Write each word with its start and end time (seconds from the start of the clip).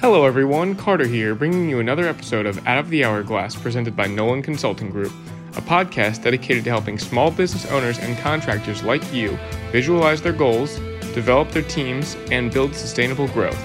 Hello, 0.00 0.24
everyone. 0.26 0.76
Carter 0.76 1.08
here, 1.08 1.34
bringing 1.34 1.68
you 1.68 1.80
another 1.80 2.06
episode 2.06 2.46
of 2.46 2.64
Out 2.68 2.78
of 2.78 2.88
the 2.88 3.04
Hourglass 3.04 3.56
presented 3.56 3.96
by 3.96 4.06
Nolan 4.06 4.42
Consulting 4.42 4.90
Group, 4.90 5.12
a 5.56 5.60
podcast 5.60 6.22
dedicated 6.22 6.62
to 6.62 6.70
helping 6.70 7.00
small 7.00 7.32
business 7.32 7.66
owners 7.72 7.98
and 7.98 8.16
contractors 8.18 8.84
like 8.84 9.12
you 9.12 9.36
visualize 9.72 10.22
their 10.22 10.32
goals, 10.32 10.76
develop 11.14 11.50
their 11.50 11.64
teams, 11.64 12.16
and 12.30 12.52
build 12.52 12.76
sustainable 12.76 13.26
growth. 13.26 13.60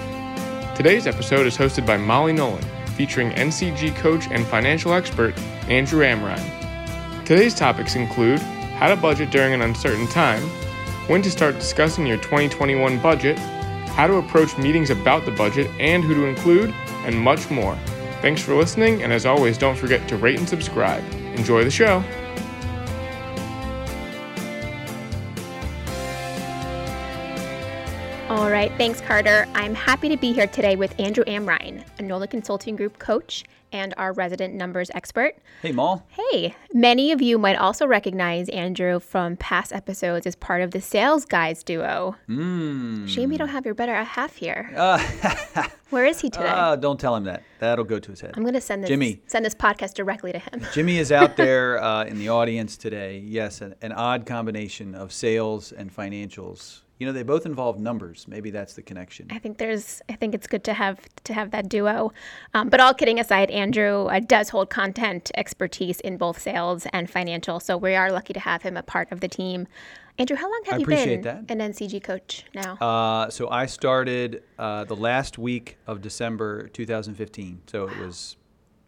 Today's 0.75 1.05
episode 1.05 1.45
is 1.45 1.55
hosted 1.55 1.85
by 1.85 1.97
Molly 1.97 2.33
Nolan, 2.33 2.65
featuring 2.95 3.29
NCG 3.33 3.95
coach 3.97 4.25
and 4.31 4.43
financial 4.47 4.93
expert 4.93 5.37
Andrew 5.69 6.03
Amrine. 6.03 7.25
Today's 7.25 7.53
topics 7.53 7.95
include 7.95 8.39
how 8.39 8.89
to 8.89 8.99
budget 8.99 9.29
during 9.29 9.53
an 9.53 9.61
uncertain 9.61 10.07
time, 10.07 10.41
when 11.05 11.21
to 11.21 11.29
start 11.29 11.59
discussing 11.59 12.07
your 12.07 12.17
2021 12.17 12.99
budget, 13.03 13.37
how 13.93 14.07
to 14.07 14.15
approach 14.15 14.57
meetings 14.57 14.89
about 14.89 15.25
the 15.25 15.31
budget 15.31 15.69
and 15.79 16.03
who 16.03 16.13
to 16.13 16.25
include, 16.25 16.73
and 17.05 17.17
much 17.17 17.49
more. 17.49 17.75
Thanks 18.21 18.41
for 18.41 18.55
listening, 18.55 19.03
and 19.03 19.11
as 19.11 19.25
always, 19.25 19.57
don't 19.57 19.77
forget 19.77 20.07
to 20.09 20.17
rate 20.17 20.39
and 20.39 20.47
subscribe. 20.47 21.03
Enjoy 21.35 21.63
the 21.63 21.71
show. 21.71 22.03
All 28.29 28.49
right, 28.49 28.71
thanks, 28.77 28.99
Carter. 28.99 29.47
I'm 29.53 29.75
happy 29.75 30.09
to 30.09 30.17
be 30.17 30.33
here 30.33 30.47
today 30.47 30.75
with 30.75 30.99
Andrew 30.99 31.23
Amrine, 31.25 31.83
a 31.99 32.01
Nolan 32.01 32.29
Consulting 32.29 32.75
Group 32.75 32.97
coach 32.97 33.43
and 33.73 33.93
our 33.97 34.13
resident 34.13 34.53
numbers 34.53 34.89
expert. 34.93 35.35
Hey, 35.61 35.73
Mal. 35.73 36.05
Hey, 36.09 36.55
many 36.73 37.11
of 37.11 37.21
you 37.21 37.37
might 37.37 37.57
also 37.57 37.85
recognize 37.85 38.47
Andrew 38.49 38.99
from 38.99 39.35
past 39.35 39.73
episodes 39.73 40.25
as 40.25 40.35
part 40.35 40.61
of 40.61 40.71
the 40.71 40.79
Sales 40.79 41.25
Guys 41.25 41.63
duo. 41.63 42.15
Mm. 42.29 43.09
Shame 43.09 43.31
you 43.31 43.37
don't 43.37 43.49
have 43.49 43.65
your 43.65 43.75
better 43.75 44.01
half 44.03 44.35
here. 44.35 44.71
Uh, 44.77 45.67
Where 45.93 46.05
is 46.05 46.19
he 46.21 46.29
today? 46.31 46.47
uh, 46.47 46.75
don't 46.75 46.99
tell 46.99 47.15
him 47.15 47.25
that. 47.25 47.43
That'll 47.59 47.85
go 47.85 47.99
to 47.99 48.11
his 48.11 48.19
head. 48.19 48.31
I'm 48.35 48.41
going 48.41 48.55
to 48.55 48.61
send 48.61 48.83
this 48.83 48.89
Jimmy. 48.89 49.21
send 49.27 49.45
this 49.45 49.53
podcast 49.53 49.93
directly 49.93 50.31
to 50.31 50.39
him. 50.39 50.65
Jimmy 50.73 50.97
is 50.97 51.11
out 51.11 51.37
there 51.37 51.81
uh, 51.83 52.03
in 52.05 52.17
the 52.17 52.29
audience 52.29 52.77
today. 52.77 53.19
Yes, 53.23 53.61
an, 53.61 53.75
an 53.83 53.91
odd 53.91 54.25
combination 54.25 54.95
of 54.95 55.13
sales 55.13 55.71
and 55.71 55.95
financials. 55.95 56.79
You 56.97 57.05
know, 57.07 57.13
they 57.13 57.21
both 57.21 57.45
involve 57.45 57.79
numbers. 57.79 58.27
Maybe 58.27 58.49
that's 58.49 58.73
the 58.73 58.81
connection. 58.81 59.27
I 59.29 59.37
think 59.37 59.59
there's. 59.59 60.01
I 60.09 60.13
think 60.13 60.33
it's 60.33 60.47
good 60.47 60.63
to 60.63 60.73
have 60.73 60.99
to 61.25 61.33
have 61.33 61.51
that 61.51 61.69
duo. 61.69 62.11
Um, 62.55 62.69
but 62.69 62.79
all 62.79 62.93
kidding 62.93 63.19
aside, 63.19 63.51
Andrew 63.51 64.05
uh, 64.05 64.19
does 64.19 64.49
hold 64.49 64.69
content 64.71 65.29
expertise 65.35 65.99
in 65.99 66.17
both 66.17 66.41
sales 66.41 66.87
and 66.91 67.09
financial, 67.09 67.59
so 67.59 67.77
we 67.77 67.93
are 67.93 68.11
lucky 68.11 68.33
to 68.33 68.39
have 68.39 68.63
him 68.63 68.77
a 68.77 68.83
part 68.83 69.11
of 69.11 69.19
the 69.19 69.27
team. 69.27 69.67
Andrew, 70.19 70.37
how 70.37 70.49
long 70.49 70.61
have 70.65 70.75
I 70.75 70.77
you 70.77 70.85
been 70.85 71.21
that. 71.21 71.45
an 71.49 71.59
NCG 71.59 72.03
coach 72.03 72.45
now? 72.53 72.75
Uh, 72.75 73.29
so 73.29 73.49
I 73.49 73.65
started 73.65 74.43
uh, 74.59 74.83
the 74.83 74.95
last 74.95 75.37
week 75.39 75.77
of 75.87 76.01
December 76.01 76.67
2015. 76.67 77.61
So 77.65 77.87
it 77.87 77.97
was 77.97 78.37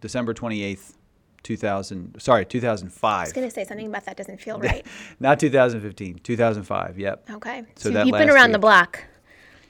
December 0.01 0.35
28th, 0.35 0.93
2000. 1.41 2.21
Sorry, 2.21 2.45
2005. 2.45 3.11
I 3.11 3.23
was 3.23 3.33
going 3.33 3.47
to 3.47 3.53
say 3.53 3.63
something 3.63 3.87
about 3.87 4.05
that 4.05 4.17
doesn't 4.17 4.39
feel 4.39 4.59
right. 4.59 4.85
Not 5.19 5.39
2015, 5.39 6.19
2005. 6.19 6.99
Yep. 6.99 7.29
Okay, 7.31 7.63
So 7.75 7.91
so, 7.91 8.03
you've 8.03 8.11
been 8.15 8.29
around 8.29 8.51
the 8.51 8.59
block 8.59 9.03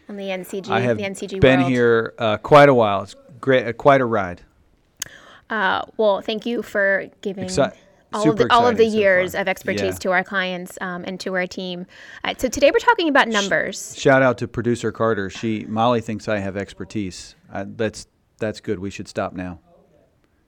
on 0.10 0.18
the 0.18 0.26
NCG. 0.26 0.70
I 0.70 0.82
have 0.82 0.98
the 0.98 1.04
NCG 1.04 1.40
been 1.40 1.62
world. 1.62 1.72
here 1.72 2.14
uh, 2.20 2.38
quite 2.38 2.68
a 2.68 2.74
while. 2.74 3.04
It's 3.04 3.16
great, 3.40 3.66
uh, 3.66 3.72
quite 3.74 4.02
a 4.02 4.06
ride. 4.06 4.42
Uh, 5.50 5.84
well, 5.96 6.22
thank 6.22 6.46
you 6.46 6.62
for 6.64 7.06
giving 7.22 7.46
Exci- 7.46 7.74
all 8.14 8.30
of 8.30 8.38
the, 8.38 8.54
all 8.54 8.68
of 8.68 8.78
the 8.78 8.90
so 8.90 8.98
years 8.98 9.36
of 9.36 9.48
expertise 9.48 9.96
Yeah. 9.96 10.00
to 10.00 10.12
our 10.12 10.24
clients 10.24 10.78
um, 10.82 11.04
and 11.06 11.20
to 11.22 11.34
our 11.36 11.48
team. 11.48 11.86
Uh, 12.24 12.34
so 12.38 12.48
today 12.48 12.72
we're 12.72 12.80
talking 12.80 13.10
about 13.10 13.28
numbers. 13.28 13.98
Shout 13.98 14.22
out 14.22 14.38
to 14.40 14.48
producer 14.48 14.92
Carter. 14.92 15.30
She 15.30 15.66
Molly 15.68 16.02
thinks 16.02 16.28
I 16.28 16.40
have 16.40 16.56
expertise. 16.58 17.36
Uh, 17.52 17.66
that's 17.68 18.08
that's 18.38 18.60
good. 18.60 18.80
We 18.80 18.90
should 18.90 19.08
stop 19.08 19.34
now. 19.34 19.60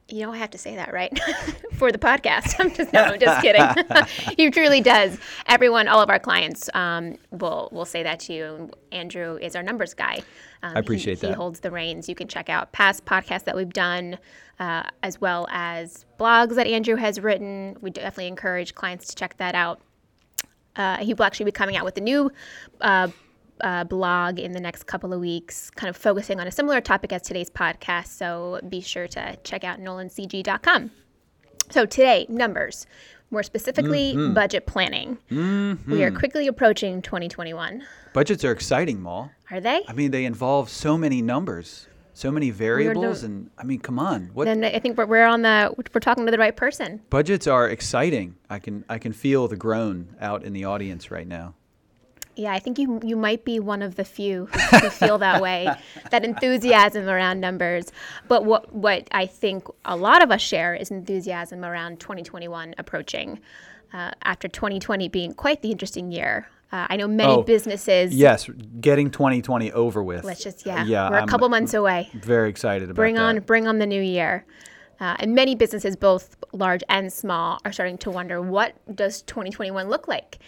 You 0.09 0.21
know, 0.21 0.31
I 0.31 0.37
have 0.37 0.51
to 0.51 0.57
say 0.57 0.75
that, 0.77 0.93
right? 0.93 1.17
For 1.73 1.91
the 1.91 1.97
podcast. 1.97 2.55
I'm 2.59 2.73
just 2.73 2.93
no, 2.93 3.01
I'm 3.01 3.19
just 3.19 3.41
kidding. 3.41 4.35
he 4.37 4.49
truly 4.49 4.79
does. 4.79 5.17
Everyone, 5.47 5.87
all 5.89 6.01
of 6.01 6.09
our 6.09 6.19
clients 6.19 6.69
um, 6.73 7.17
will 7.31 7.67
will 7.73 7.85
say 7.85 8.03
that 8.03 8.19
to 8.21 8.33
you. 8.33 8.69
Andrew 8.91 9.37
is 9.41 9.55
our 9.55 9.63
numbers 9.63 9.93
guy. 9.93 10.21
Um, 10.63 10.77
I 10.77 10.79
appreciate 10.79 11.19
he, 11.19 11.27
He 11.27 11.33
holds 11.33 11.59
the 11.59 11.71
reins. 11.71 12.07
You 12.07 12.15
can 12.15 12.27
check 12.27 12.49
out 12.49 12.71
past 12.71 13.05
podcasts 13.05 13.43
that 13.43 13.55
we've 13.55 13.73
done, 13.73 14.17
uh, 14.59 14.83
as 15.03 15.19
well 15.19 15.45
as 15.51 16.05
blogs 16.17 16.55
that 16.55 16.67
Andrew 16.67 16.95
has 16.95 17.19
written. 17.19 17.75
We 17.81 17.89
definitely 17.89 18.27
encourage 18.27 18.75
clients 18.75 19.07
to 19.07 19.15
check 19.15 19.37
that 19.37 19.55
out. 19.55 19.81
Uh, 20.77 20.97
he 20.97 21.13
will 21.13 21.25
actually 21.25 21.45
be 21.45 21.51
coming 21.51 21.75
out 21.75 21.83
with 21.83 21.97
a 21.97 22.01
new 22.01 22.31
uh, 22.81 23.09
uh, 23.61 23.83
blog 23.83 24.39
in 24.39 24.51
the 24.51 24.59
next 24.59 24.83
couple 24.83 25.13
of 25.13 25.19
weeks, 25.19 25.69
kind 25.71 25.89
of 25.89 25.97
focusing 25.97 26.39
on 26.39 26.47
a 26.47 26.51
similar 26.51 26.81
topic 26.81 27.11
as 27.13 27.21
today's 27.21 27.49
podcast. 27.49 28.07
So 28.07 28.59
be 28.67 28.81
sure 28.81 29.07
to 29.09 29.37
check 29.43 29.63
out 29.63 29.79
nolancg.com. 29.79 30.91
So 31.69 31.85
today, 31.85 32.25
numbers, 32.29 32.85
more 33.29 33.43
specifically, 33.43 34.13
Mm-hmm. 34.15 34.33
budget 34.33 34.65
planning. 34.65 35.17
We 35.29 36.03
are 36.03 36.11
quickly 36.11 36.47
approaching 36.47 37.01
2021. 37.01 37.83
Budgets 38.13 38.45
are 38.45 38.51
exciting, 38.51 39.01
Maul. 39.01 39.31
Are 39.51 39.59
they? 39.59 39.81
I 39.87 39.93
mean, 39.93 40.11
they 40.11 40.23
involve 40.25 40.69
so 40.69 40.97
many 40.97 41.21
numbers, 41.21 41.87
so 42.13 42.31
many 42.31 42.51
variables, 42.51 43.23
and 43.23 43.49
I 43.57 43.63
mean, 43.65 43.79
come 43.79 43.99
on, 43.99 44.29
what 44.33 44.45
Then 44.45 44.63
I 44.63 44.79
think 44.79 44.97
we're, 44.97 45.05
we're 45.07 45.25
on 45.25 45.41
the 45.41 45.73
we're 45.93 45.99
talking 45.99 46.25
to 46.25 46.31
the 46.31 46.37
right 46.37 46.55
person. 46.55 47.01
budgets 47.09 47.47
are 47.47 47.67
exciting? 47.67 48.35
I 48.49 48.59
can 48.59 48.85
I 48.89 48.97
can 48.97 49.11
feel 49.11 49.47
the 49.49 49.57
groan 49.57 50.15
out 50.21 50.43
in 50.43 50.53
the 50.53 50.63
audience 50.65 51.11
right 51.11 51.27
now. 51.27 51.53
Yeah, 52.37 52.53
I 52.53 52.59
think 52.59 52.77
you 52.79 52.99
you 53.03 53.15
might 53.15 53.43
be 53.43 53.59
one 53.59 53.81
of 53.81 53.95
the 53.95 54.05
few 54.05 54.45
who, 54.45 54.77
who 54.77 54.89
feel 54.89 55.17
that 55.17 55.41
way, 55.41 55.67
that 56.11 56.23
enthusiasm 56.23 57.07
around 57.09 57.39
numbers. 57.41 57.91
But 58.27 58.45
what 58.45 58.71
what 58.73 59.07
I 59.11 59.25
think 59.25 59.65
a 59.85 59.95
lot 59.95 60.21
of 60.23 60.31
us 60.31 60.41
share 60.41 60.75
is 60.75 60.91
enthusiasm 60.91 61.65
around 61.65 61.99
2021 61.99 62.75
approaching, 62.77 63.39
uh, 63.93 64.11
after 64.23 64.47
2020 64.47 65.09
being 65.09 65.33
quite 65.33 65.61
the 65.61 65.71
interesting 65.71 66.11
year. 66.11 66.47
Uh, 66.71 66.85
I 66.89 66.97
know 66.97 67.07
many 67.07 67.31
Oh, 67.31 67.43
businesses. 67.43 68.13
Yes, 68.13 68.49
getting 68.81 69.09
2020 69.09 69.71
over 69.71 70.03
with. 70.03 70.25
Let's 70.25 70.43
just 70.43 70.65
yeah, 70.65 70.83
yeah. 70.83 71.09
we're 71.09 71.17
a 71.17 71.21
I'm 71.21 71.27
couple 71.27 71.47
months 71.49 71.73
away. 71.73 72.09
Very 72.13 72.49
excited 72.49 72.83
about 72.89 72.95
Bring 72.95 73.15
that. 73.15 73.21
on 73.21 73.39
bring 73.39 73.67
on 73.67 73.79
the 73.79 73.85
new 73.87 74.01
year. 74.01 74.45
Uh, 74.99 75.15
and 75.19 75.35
many 75.35 75.53
businesses, 75.55 75.95
both 75.95 76.35
large 76.53 76.83
and 76.89 77.13
small, 77.13 77.59
are 77.63 77.71
starting 77.71 77.97
to 77.99 78.09
wonder 78.09 78.41
what 78.41 78.73
does 78.95 79.21
2021 79.21 79.87
look 79.89 80.07
like. 80.07 80.39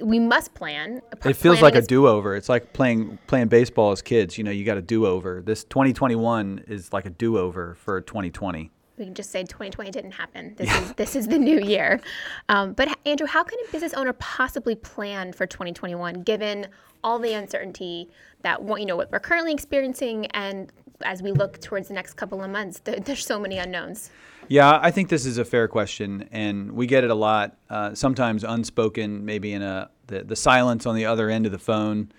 We 0.00 0.18
must 0.18 0.54
plan. 0.54 1.02
It 1.24 1.34
feels 1.34 1.60
like 1.62 1.74
a 1.74 1.82
do-over. 1.82 2.36
It's 2.36 2.48
like 2.48 2.72
playing 2.72 3.18
playing 3.26 3.48
baseball 3.48 3.92
as 3.92 4.02
kids. 4.02 4.38
You 4.38 4.44
know, 4.44 4.50
you 4.50 4.64
got 4.64 4.76
a 4.78 4.82
do-over. 4.82 5.42
This 5.44 5.64
2021 5.64 6.64
is 6.68 6.92
like 6.92 7.06
a 7.06 7.10
do-over 7.10 7.74
for 7.74 8.00
2020. 8.00 8.70
we 8.98 9.04
can 9.04 9.14
just 9.14 9.30
say 9.30 9.42
2020 9.42 9.90
didn't 9.90 10.10
happen. 10.12 10.54
This 10.56 10.72
is 10.76 10.92
this 10.94 11.16
is 11.16 11.28
the 11.28 11.38
new 11.38 11.60
year. 11.60 12.00
Um, 12.48 12.72
but 12.72 12.96
Andrew, 13.06 13.26
how 13.26 13.44
can 13.44 13.58
a 13.68 13.72
business 13.72 13.94
owner 13.94 14.12
possibly 14.14 14.74
plan 14.74 15.32
for 15.32 15.46
2021 15.46 16.22
given 16.22 16.66
all 17.04 17.18
the 17.20 17.32
uncertainty 17.32 18.08
that 18.42 18.62
what 18.62 18.80
you 18.80 18.86
know 18.86 18.96
what 18.96 19.10
we're 19.12 19.20
currently 19.20 19.52
experiencing 19.52 20.26
and 20.26 20.72
as 21.02 21.22
we 21.22 21.32
look 21.32 21.60
towards 21.60 21.88
the 21.88 21.94
next 21.94 22.14
couple 22.14 22.42
of 22.42 22.50
months, 22.50 22.80
there, 22.80 22.96
there's 22.96 23.24
so 23.24 23.38
many 23.38 23.58
unknowns. 23.58 24.10
Yeah, 24.48 24.78
I 24.80 24.90
think 24.90 25.08
this 25.08 25.26
is 25.26 25.38
a 25.38 25.44
fair 25.44 25.68
question, 25.68 26.28
and 26.32 26.72
we 26.72 26.86
get 26.86 27.04
it 27.04 27.10
a 27.10 27.14
lot. 27.14 27.56
Uh, 27.68 27.94
sometimes 27.94 28.44
unspoken, 28.44 29.24
maybe 29.24 29.52
in 29.52 29.62
a 29.62 29.90
the, 30.06 30.24
the 30.24 30.36
silence 30.36 30.86
on 30.86 30.96
the 30.96 31.04
other 31.04 31.28
end 31.28 31.46
of 31.46 31.52
the 31.52 31.58
phone. 31.58 32.10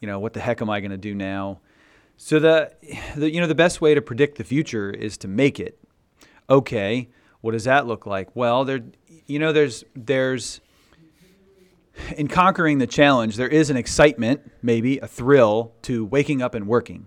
You 0.00 0.06
know, 0.06 0.18
what 0.18 0.34
the 0.34 0.40
heck 0.40 0.60
am 0.60 0.68
I 0.68 0.80
going 0.80 0.90
to 0.90 0.98
do 0.98 1.14
now? 1.14 1.60
So 2.16 2.38
the, 2.38 2.72
the 3.16 3.30
you 3.30 3.40
know 3.40 3.46
the 3.46 3.54
best 3.54 3.80
way 3.80 3.94
to 3.94 4.02
predict 4.02 4.38
the 4.38 4.44
future 4.44 4.90
is 4.90 5.16
to 5.18 5.28
make 5.28 5.58
it. 5.58 5.78
Okay, 6.50 7.08
what 7.40 7.52
does 7.52 7.64
that 7.64 7.86
look 7.86 8.06
like? 8.06 8.34
Well, 8.34 8.64
there, 8.64 8.80
you 9.26 9.38
know, 9.38 9.52
there's 9.52 9.84
there's 9.94 10.60
in 12.16 12.28
conquering 12.28 12.78
the 12.78 12.86
challenge, 12.86 13.36
there 13.36 13.48
is 13.48 13.70
an 13.70 13.76
excitement, 13.76 14.40
maybe 14.62 14.98
a 14.98 15.06
thrill 15.06 15.72
to 15.82 16.04
waking 16.04 16.42
up 16.42 16.54
and 16.54 16.66
working. 16.66 17.06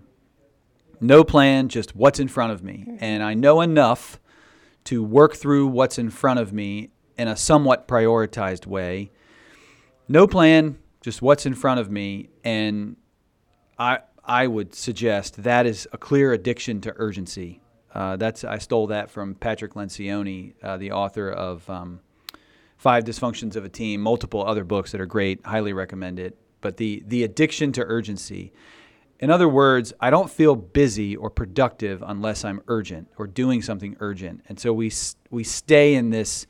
No 1.02 1.24
plan, 1.24 1.68
just 1.68 1.96
what's 1.96 2.20
in 2.20 2.28
front 2.28 2.52
of 2.52 2.62
me, 2.62 2.86
and 3.00 3.24
I 3.24 3.34
know 3.34 3.60
enough 3.60 4.20
to 4.84 5.02
work 5.02 5.34
through 5.34 5.66
what's 5.66 5.98
in 5.98 6.10
front 6.10 6.38
of 6.38 6.52
me 6.52 6.90
in 7.18 7.26
a 7.26 7.36
somewhat 7.36 7.88
prioritized 7.88 8.66
way. 8.66 9.10
No 10.06 10.28
plan, 10.28 10.78
just 11.00 11.20
what's 11.20 11.44
in 11.44 11.54
front 11.54 11.80
of 11.80 11.90
me, 11.90 12.28
and 12.44 12.96
I 13.80 13.98
I 14.24 14.46
would 14.46 14.76
suggest 14.76 15.42
that 15.42 15.66
is 15.66 15.88
a 15.92 15.98
clear 15.98 16.32
addiction 16.32 16.80
to 16.82 16.92
urgency. 16.94 17.60
Uh, 17.92 18.16
that's 18.16 18.44
I 18.44 18.58
stole 18.58 18.86
that 18.86 19.10
from 19.10 19.34
Patrick 19.34 19.74
Lencioni, 19.74 20.54
uh, 20.62 20.76
the 20.76 20.92
author 20.92 21.30
of 21.30 21.68
um, 21.68 21.98
Five 22.76 23.02
Dysfunctions 23.02 23.56
of 23.56 23.64
a 23.64 23.68
Team, 23.68 24.00
multiple 24.00 24.46
other 24.46 24.62
books 24.62 24.92
that 24.92 25.00
are 25.00 25.06
great, 25.06 25.44
highly 25.44 25.72
recommend 25.72 26.20
it. 26.20 26.38
But 26.60 26.76
the 26.76 27.02
the 27.08 27.24
addiction 27.24 27.72
to 27.72 27.82
urgency. 27.82 28.52
In 29.22 29.30
other 29.30 29.48
words, 29.48 29.92
I 30.00 30.10
don't 30.10 30.28
feel 30.28 30.56
busy 30.56 31.14
or 31.14 31.30
productive 31.30 32.02
unless 32.04 32.44
I'm 32.44 32.60
urgent 32.66 33.08
or 33.16 33.28
doing 33.28 33.62
something 33.62 33.96
urgent. 34.00 34.42
And 34.48 34.58
so 34.58 34.72
we 34.72 34.90
we 35.30 35.44
stay 35.44 35.94
in 35.94 36.10
this 36.10 36.46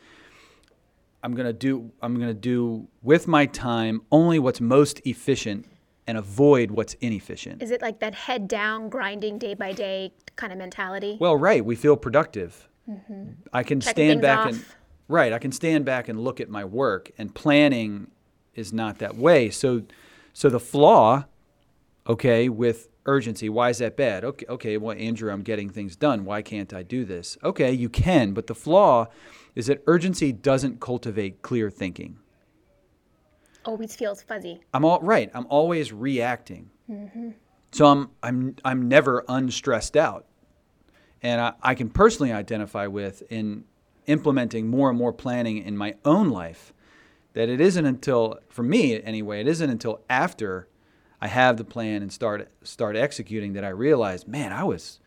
I'm 1.22 1.34
going 1.34 1.46
to 1.46 1.52
do 1.52 1.92
I'm 2.00 2.16
going 2.16 2.28
to 2.28 2.34
do 2.34 2.88
with 3.02 3.28
my 3.28 3.44
time 3.44 4.00
only 4.10 4.38
what's 4.38 4.60
most 4.60 5.02
efficient 5.04 5.66
and 6.06 6.16
avoid 6.16 6.70
what's 6.70 6.94
inefficient. 6.94 7.62
Is 7.62 7.70
it 7.70 7.82
like 7.82 8.00
that 8.00 8.14
head 8.14 8.48
down, 8.48 8.88
grinding 8.88 9.38
day 9.38 9.52
by 9.52 9.72
day 9.72 10.12
kind 10.36 10.50
of 10.50 10.58
mentality? 10.58 11.18
Well, 11.20 11.36
right, 11.36 11.64
we 11.64 11.76
feel 11.76 11.96
productive. 11.96 12.68
Mm-hmm. 12.88 13.32
I 13.52 13.62
can 13.62 13.80
Checking 13.80 13.94
stand 13.94 14.22
back 14.22 14.46
and 14.46 14.56
off. 14.56 14.76
right, 15.08 15.32
I 15.34 15.38
can 15.38 15.52
stand 15.52 15.84
back 15.84 16.08
and 16.08 16.18
look 16.18 16.40
at 16.40 16.48
my 16.48 16.64
work 16.64 17.10
and 17.18 17.34
planning 17.34 18.10
is 18.54 18.72
not 18.72 18.98
that 18.98 19.16
way. 19.16 19.50
So 19.50 19.82
so 20.32 20.48
the 20.48 20.58
flaw 20.58 21.26
okay 22.06 22.48
with 22.48 22.88
urgency, 23.06 23.48
why 23.48 23.70
is 23.70 23.78
that 23.78 23.96
bad? 23.96 24.24
Okay, 24.24 24.46
okay, 24.48 24.76
well 24.76 24.96
Andrew, 24.96 25.30
I'm 25.30 25.42
getting 25.42 25.68
things 25.68 25.96
done. 25.96 26.24
Why 26.24 26.42
can't 26.42 26.72
I 26.72 26.82
do 26.82 27.04
this? 27.04 27.36
Okay, 27.42 27.72
you 27.72 27.88
can, 27.88 28.32
but 28.32 28.46
the 28.46 28.54
flaw 28.54 29.08
is 29.54 29.66
that 29.66 29.82
urgency 29.86 30.32
doesn't 30.32 30.80
cultivate 30.80 31.42
clear 31.42 31.70
thinking. 31.70 32.18
Always 33.64 33.94
feels 33.94 34.22
fuzzy. 34.22 34.60
I'm 34.74 34.84
all 34.84 35.00
right. 35.00 35.30
I'm 35.34 35.46
always 35.48 35.92
reacting. 35.92 36.70
Mm-hmm. 36.90 37.30
So 37.70 37.86
I'm 37.86 38.10
I'm 38.22 38.56
I'm 38.64 38.88
never 38.88 39.24
unstressed 39.28 39.96
out, 39.96 40.26
and 41.22 41.40
I, 41.40 41.52
I 41.62 41.74
can 41.74 41.88
personally 41.88 42.32
identify 42.32 42.86
with 42.86 43.22
in 43.30 43.64
implementing 44.06 44.66
more 44.66 44.90
and 44.90 44.98
more 44.98 45.12
planning 45.12 45.58
in 45.58 45.76
my 45.76 45.94
own 46.04 46.28
life 46.28 46.72
that 47.34 47.48
it 47.48 47.60
isn't 47.60 47.86
until 47.86 48.38
for 48.48 48.62
me 48.62 49.00
anyway 49.02 49.40
it 49.40 49.46
isn't 49.46 49.70
until 49.70 50.00
after 50.10 50.68
I 51.22 51.28
have 51.28 51.56
the 51.56 51.64
plan 51.64 52.02
and 52.02 52.12
start 52.12 52.50
start 52.64 52.96
executing 52.96 53.52
that 53.52 53.64
I 53.64 53.68
realized, 53.68 54.26
man 54.26 54.52
I 54.52 54.64
was 54.64 54.98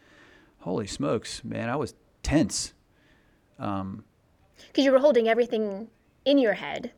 holy 0.60 0.88
smokes 0.88 1.44
man 1.44 1.68
I 1.70 1.76
was 1.76 1.94
tense. 2.24 2.74
Because 3.58 4.86
you 4.86 4.94
were 4.94 5.00
holding 5.00 5.28
everything 5.28 5.90
in 6.24 6.38
your 6.38 6.54
head 6.54 6.94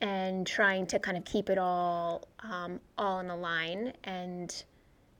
and 0.00 0.46
trying 0.46 0.86
to 0.86 0.98
kind 0.98 1.18
of 1.18 1.26
keep 1.26 1.50
it 1.50 1.58
all 1.58 2.26
um, 2.42 2.80
all 2.96 3.20
in 3.20 3.28
a 3.28 3.36
line. 3.36 3.92
And 4.02 4.64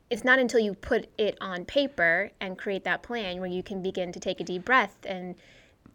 it's 0.09 0.25
not 0.25 0.39
until 0.39 0.61
you 0.61 0.73
put 0.73 1.09
it 1.19 1.37
on 1.43 1.67
paper 1.67 2.31
and 2.41 2.57
create 2.57 2.85
that 2.85 3.03
plan 3.03 3.41
where 3.41 3.51
you 3.51 3.63
can 3.63 3.83
begin 3.83 4.11
to 4.13 4.21
take 4.21 4.41
a 4.41 4.45
deep 4.45 4.65
breath 4.65 4.97
and 5.05 5.35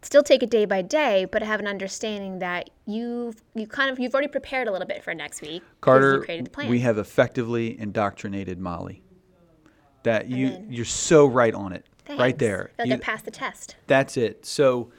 still 0.02 0.22
take 0.22 0.42
it 0.42 0.50
day 0.50 0.64
by 0.64 0.82
day 0.82 1.26
but 1.26 1.42
have 1.42 1.60
an 1.60 1.66
understanding 1.66 2.38
that 2.38 2.70
you've 2.86 3.42
you 3.54 3.66
kind 3.66 3.90
of 3.90 3.98
you've 3.98 4.14
already 4.14 4.28
prepared 4.28 4.66
a 4.68 4.72
little 4.72 4.86
bit 4.86 5.02
for 5.04 5.14
next 5.14 5.42
week 5.42 5.62
Carter, 5.80 6.16
you 6.16 6.22
created 6.22 6.46
the 6.46 6.50
plan 6.50 6.68
we 6.68 6.80
have 6.80 6.98
effectively 6.98 7.78
indoctrinated 7.78 8.58
Molly. 8.58 9.02
That 10.02 10.28
you 10.28 10.64
you're 10.70 10.86
so 10.86 11.26
right 11.26 11.52
on 11.52 11.74
it, 11.74 11.84
right 12.08 12.38
there. 12.38 12.70
I 12.78 12.82
like 12.82 12.88
You- 12.88 12.94
I 12.94 12.98
passed 12.98 13.24
the 13.26 13.30
test 13.30 13.76
that's 13.86 14.16
it. 14.16 14.46
So 14.46 14.90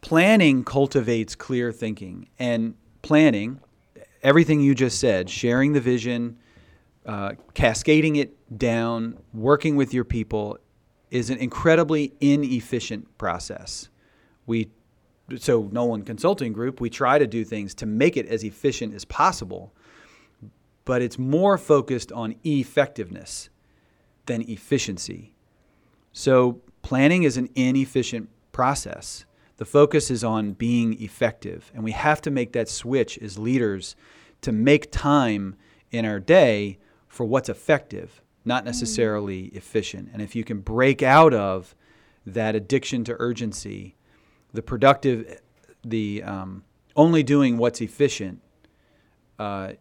planning 0.00 0.64
cultivates 0.64 1.36
clear 1.36 1.70
thinking, 1.70 2.28
and 2.38 2.74
planning 3.02 3.60
everything 4.22 4.60
you 4.60 4.74
just 4.74 4.98
said, 4.98 5.30
sharing 5.30 5.72
the 5.72 5.80
vision, 5.80 6.38
uh, 7.06 7.32
cascading 7.54 8.16
it 8.16 8.58
down, 8.58 9.18
working 9.32 9.76
with 9.76 9.94
your 9.94 10.04
people, 10.04 10.58
is 11.10 11.30
an 11.30 11.38
incredibly 11.38 12.12
inefficient 12.20 13.16
process. 13.18 13.88
We 14.46 14.68
so 15.38 15.68
Nolan 15.72 16.02
Consulting 16.02 16.52
Group, 16.52 16.80
we 16.80 16.90
try 16.90 17.18
to 17.18 17.26
do 17.26 17.44
things 17.44 17.74
to 17.76 17.86
make 17.86 18.16
it 18.16 18.26
as 18.26 18.44
efficient 18.44 18.94
as 18.94 19.04
possible, 19.04 19.72
but 20.84 21.00
it's 21.00 21.18
more 21.18 21.56
focused 21.56 22.12
on 22.12 22.34
effectiveness 22.44 23.48
than 24.26 24.42
efficiency. 24.42 25.32
So 26.12 26.60
planning 26.82 27.22
is 27.22 27.36
an 27.36 27.48
inefficient 27.54 28.28
process. 28.52 29.24
The 29.56 29.64
focus 29.64 30.10
is 30.10 30.24
on 30.24 30.52
being 30.52 31.00
effective, 31.00 31.70
and 31.74 31.84
we 31.84 31.92
have 31.92 32.20
to 32.22 32.30
make 32.30 32.52
that 32.52 32.68
switch 32.68 33.18
as 33.18 33.38
leaders 33.38 33.96
to 34.42 34.52
make 34.52 34.90
time 34.90 35.56
in 35.90 36.04
our 36.04 36.18
day 36.18 36.78
for 37.06 37.24
what's 37.24 37.48
effective, 37.48 38.22
not 38.44 38.60
mm-hmm. 38.60 38.66
necessarily 38.66 39.44
efficient. 39.46 40.10
And 40.12 40.20
if 40.20 40.34
you 40.34 40.44
can 40.44 40.60
break 40.60 41.02
out 41.02 41.32
of 41.32 41.74
that 42.26 42.54
addiction 42.54 43.04
to 43.04 43.16
urgency, 43.18 43.94
the 44.52 44.62
productive, 44.62 45.40
the 45.84 46.22
um, 46.22 46.64
only 46.96 47.22
doing 47.22 47.56
what's 47.58 47.80
efficient, 47.80 48.40
uh, 49.38 49.72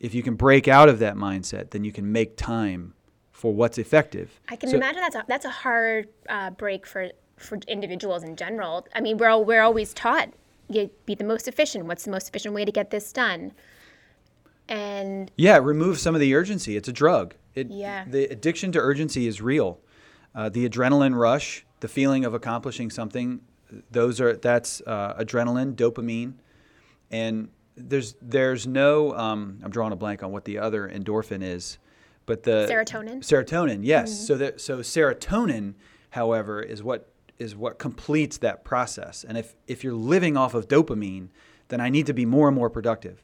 if 0.00 0.14
you 0.14 0.22
can 0.22 0.34
break 0.34 0.68
out 0.68 0.88
of 0.88 0.98
that 0.98 1.16
mindset, 1.16 1.70
then 1.70 1.84
you 1.84 1.92
can 1.92 2.10
make 2.12 2.36
time 2.36 2.94
for 3.32 3.52
what's 3.54 3.78
effective. 3.78 4.40
I 4.48 4.56
can 4.56 4.70
So- 4.70 4.76
imagine 4.76 5.00
that's 5.00 5.14
a, 5.16 5.24
that's 5.28 5.44
a 5.44 5.50
hard 5.50 6.08
uh, 6.28 6.50
break 6.50 6.86
for 6.86 7.08
for 7.36 7.58
individuals 7.68 8.22
in 8.22 8.34
general. 8.34 8.86
I 8.94 9.00
mean, 9.02 9.18
we're 9.18 9.28
al- 9.28 9.44
we're 9.44 9.60
always 9.62 9.92
taught 9.92 10.32
you 10.70 10.90
be 11.04 11.14
the 11.14 11.24
most 11.24 11.46
efficient. 11.46 11.84
What's 11.84 12.04
the 12.04 12.10
most 12.10 12.28
efficient 12.28 12.54
way 12.54 12.64
to 12.64 12.72
get 12.72 12.90
this 12.90 13.12
done? 13.12 13.52
And 14.68 15.30
Yeah, 15.36 15.58
remove 15.58 15.98
some 15.98 16.14
of 16.14 16.20
the 16.20 16.34
urgency. 16.34 16.76
It's 16.76 16.88
a 16.88 16.92
drug. 16.92 17.34
It, 17.54 17.70
Yeah. 17.70 18.04
The 18.08 18.24
addiction 18.24 18.72
to 18.72 18.78
urgency 18.80 19.26
is 19.26 19.40
real. 19.40 19.80
Uh, 20.34 20.48
the 20.48 20.68
adrenaline 20.68 21.14
rush, 21.16 21.64
the 21.80 21.88
feeling 21.88 22.24
of 22.24 22.34
accomplishing 22.34 22.90
something, 22.90 23.40
those 23.90 24.20
are 24.20 24.36
that's 24.36 24.80
uh, 24.86 25.14
adrenaline, 25.14 25.74
dopamine, 25.74 26.34
and 27.10 27.48
there's 27.76 28.16
there's 28.22 28.66
no. 28.66 29.14
Um, 29.16 29.60
I'm 29.62 29.70
drawing 29.70 29.92
a 29.92 29.96
blank 29.96 30.22
on 30.22 30.32
what 30.32 30.44
the 30.44 30.58
other 30.58 30.88
endorphin 30.88 31.42
is, 31.42 31.78
but 32.24 32.42
the 32.42 32.66
Serotonin? 32.70 33.18
Serotonin, 33.18 33.80
yes. 33.82 34.26
So 34.26 34.36
that 34.36 34.60
so 34.60 34.78
serotonin, 34.78 35.74
however, 36.10 36.60
is 36.62 36.82
what 36.82 37.10
is 37.38 37.54
what 37.54 37.78
completes 37.78 38.38
that 38.38 38.64
process. 38.64 39.24
And 39.24 39.36
if 39.36 39.54
if 39.66 39.84
you're 39.84 39.94
living 39.94 40.36
off 40.36 40.54
of 40.54 40.68
dopamine, 40.68 41.28
then 41.68 41.80
I 41.80 41.88
need 41.88 42.06
to 42.06 42.14
be 42.14 42.24
more 42.24 42.48
and 42.48 42.56
more 42.56 42.70
productive. 42.70 43.22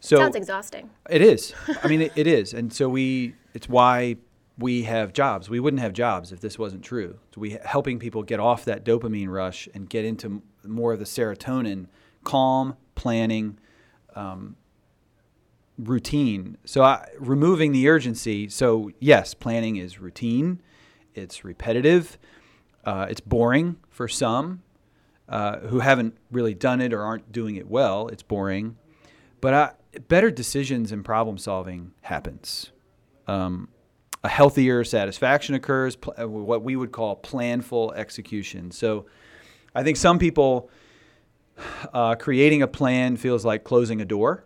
So 0.00 0.16
it 0.16 0.20
sounds 0.20 0.36
exhausting. 0.36 0.90
it 1.10 1.22
is. 1.22 1.54
I 1.82 1.88
mean, 1.88 2.02
it, 2.02 2.12
it 2.14 2.26
is, 2.26 2.54
and 2.54 2.72
so 2.72 2.88
we. 2.88 3.34
It's 3.54 3.68
why 3.68 4.16
we 4.58 4.82
have 4.82 5.12
jobs. 5.12 5.48
We 5.48 5.60
wouldn't 5.60 5.80
have 5.80 5.92
jobs 5.92 6.32
if 6.32 6.40
this 6.40 6.58
wasn't 6.58 6.82
true. 6.82 7.18
So 7.34 7.40
we 7.40 7.58
helping 7.64 7.98
people 7.98 8.22
get 8.22 8.40
off 8.40 8.64
that 8.64 8.84
dopamine 8.84 9.28
rush 9.28 9.68
and 9.74 9.88
get 9.88 10.04
into 10.04 10.42
more 10.64 10.92
of 10.92 10.98
the 10.98 11.04
serotonin, 11.04 11.86
calm 12.24 12.76
planning, 12.94 13.58
um, 14.14 14.56
routine. 15.78 16.58
So 16.64 16.82
I, 16.82 17.06
removing 17.18 17.72
the 17.72 17.88
urgency. 17.88 18.48
So 18.48 18.90
yes, 18.98 19.32
planning 19.34 19.76
is 19.76 20.00
routine. 20.00 20.60
It's 21.14 21.44
repetitive. 21.44 22.18
Uh, 22.84 23.06
it's 23.08 23.20
boring 23.20 23.76
for 23.88 24.08
some 24.08 24.62
uh, 25.28 25.58
who 25.58 25.80
haven't 25.80 26.16
really 26.32 26.54
done 26.54 26.80
it 26.80 26.92
or 26.92 27.02
aren't 27.02 27.30
doing 27.30 27.56
it 27.56 27.68
well. 27.68 28.08
It's 28.08 28.22
boring 28.22 28.76
but 29.40 29.54
I, 29.54 30.00
better 30.08 30.30
decisions 30.30 30.92
and 30.92 31.04
problem 31.04 31.38
solving 31.38 31.92
happens. 32.02 32.70
Um, 33.26 33.68
a 34.24 34.28
healthier 34.28 34.84
satisfaction 34.84 35.54
occurs, 35.54 35.96
pl- 35.96 36.14
uh, 36.20 36.28
what 36.28 36.62
we 36.62 36.76
would 36.76 36.92
call 36.92 37.16
planful 37.16 37.94
execution. 37.94 38.70
So 38.70 39.06
I 39.74 39.82
think 39.82 39.96
some 39.96 40.18
people 40.18 40.70
uh, 41.92 42.14
creating 42.16 42.62
a 42.62 42.66
plan 42.66 43.16
feels 43.16 43.44
like 43.44 43.64
closing 43.64 44.00
a 44.00 44.04
door. 44.04 44.44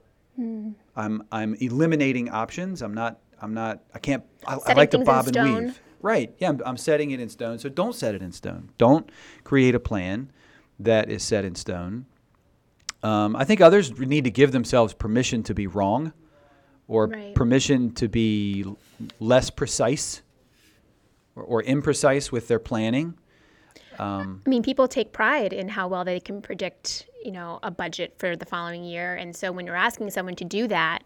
I'm, 0.97 1.23
I'm 1.31 1.55
eliminating 1.55 2.31
options. 2.31 2.83
I'm 2.83 2.95
not, 2.95 3.21
I'm 3.41 3.55
not, 3.55 3.81
I 3.95 3.99
can't, 3.99 4.25
I, 4.47 4.59
I 4.67 4.73
like 4.75 4.91
to 4.93 4.99
bob 4.99 5.27
and 5.27 5.35
stone. 5.35 5.65
weave. 5.65 5.81
Right. 6.01 6.35
Yeah, 6.39 6.49
I'm, 6.49 6.61
I'm 6.67 6.77
setting 6.77 7.13
it 7.13 7.21
in 7.21 7.29
stone. 7.29 7.59
So 7.59 7.69
don't 7.69 7.95
set 7.95 8.15
it 8.15 8.23
in 8.23 8.33
stone. 8.33 8.71
Don't 8.77 9.09
create 9.45 9.75
a 9.75 9.81
plan 9.81 10.33
that 10.81 11.11
is 11.11 11.23
set 11.23 11.45
in 11.45 11.55
stone. 11.55 12.07
Um, 13.03 13.37
I 13.37 13.45
think 13.45 13.61
others 13.61 13.99
need 13.99 14.25
to 14.25 14.31
give 14.31 14.53
themselves 14.53 14.95
permission 14.95 15.43
to 15.45 15.55
be 15.55 15.67
wrong 15.67 16.13
or 16.89 17.07
Right. 17.07 17.35
permission 17.35 17.93
to 17.95 18.09
be 18.09 18.65
less 19.21 19.51
precise 19.51 20.23
or, 21.37 21.43
or 21.43 21.63
imprecise 21.63 22.31
with 22.31 22.49
their 22.49 22.59
planning. 22.59 23.15
Um, 23.99 24.43
I 24.47 24.51
mean, 24.51 24.63
people 24.63 24.89
take 24.89 25.13
pride 25.13 25.53
in 25.53 25.69
how 25.69 25.87
well 25.89 26.05
they 26.05 26.19
can 26.21 26.41
predict, 26.43 27.07
you 27.25 27.31
know, 27.31 27.59
a 27.63 27.71
budget 27.71 28.15
for 28.19 28.37
the 28.37 28.47
following 28.47 28.85
year. 28.85 29.15
And 29.15 29.35
so 29.37 29.53
when 29.53 29.67
you're 29.67 29.77
asking 29.77 30.11
someone 30.11 30.35
to 30.37 30.45
do 30.45 30.67
that 30.69 31.01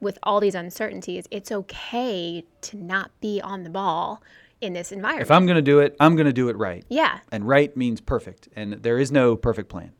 with 0.00 0.18
all 0.24 0.40
these 0.40 0.54
uncertainties, 0.56 1.26
it's 1.30 1.52
okay 1.52 2.44
to 2.62 2.76
not 2.76 3.10
be 3.20 3.40
on 3.40 3.62
the 3.62 3.70
ball 3.70 4.22
in 4.60 4.72
this 4.72 4.92
environment. 4.92 5.22
If 5.22 5.30
I'm 5.30 5.46
going 5.46 5.56
to 5.56 5.62
do 5.62 5.78
it, 5.80 5.96
I'm 5.98 6.14
going 6.16 6.26
to 6.26 6.32
do 6.32 6.48
it 6.48 6.56
right. 6.56 6.84
yeah. 6.88 7.20
And 7.30 7.46
right 7.46 7.76
means 7.76 8.00
perfect, 8.00 8.48
and 8.54 8.74
there 8.74 8.98
is 8.98 9.10
no 9.10 9.36
perfect 9.36 9.68
plan. 9.68 9.92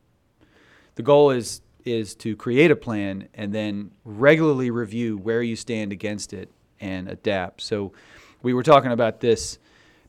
The 0.95 1.01
goal 1.03 1.31
is 1.31 1.61
is 1.85 2.15
to 2.15 2.35
create 2.35 2.71
a 2.71 2.75
plan 2.75 3.27
and 3.33 3.53
then 3.53 3.91
regularly 4.05 4.71
review 4.71 5.17
where 5.17 5.41
you 5.41 5.55
stand 5.55 5.91
against 5.91 6.33
it 6.33 6.49
and 6.79 7.07
adapt. 7.07 7.61
So 7.61 7.93
we 8.41 8.53
were 8.53 8.63
talking 8.63 8.91
about 8.91 9.19
this 9.19 9.57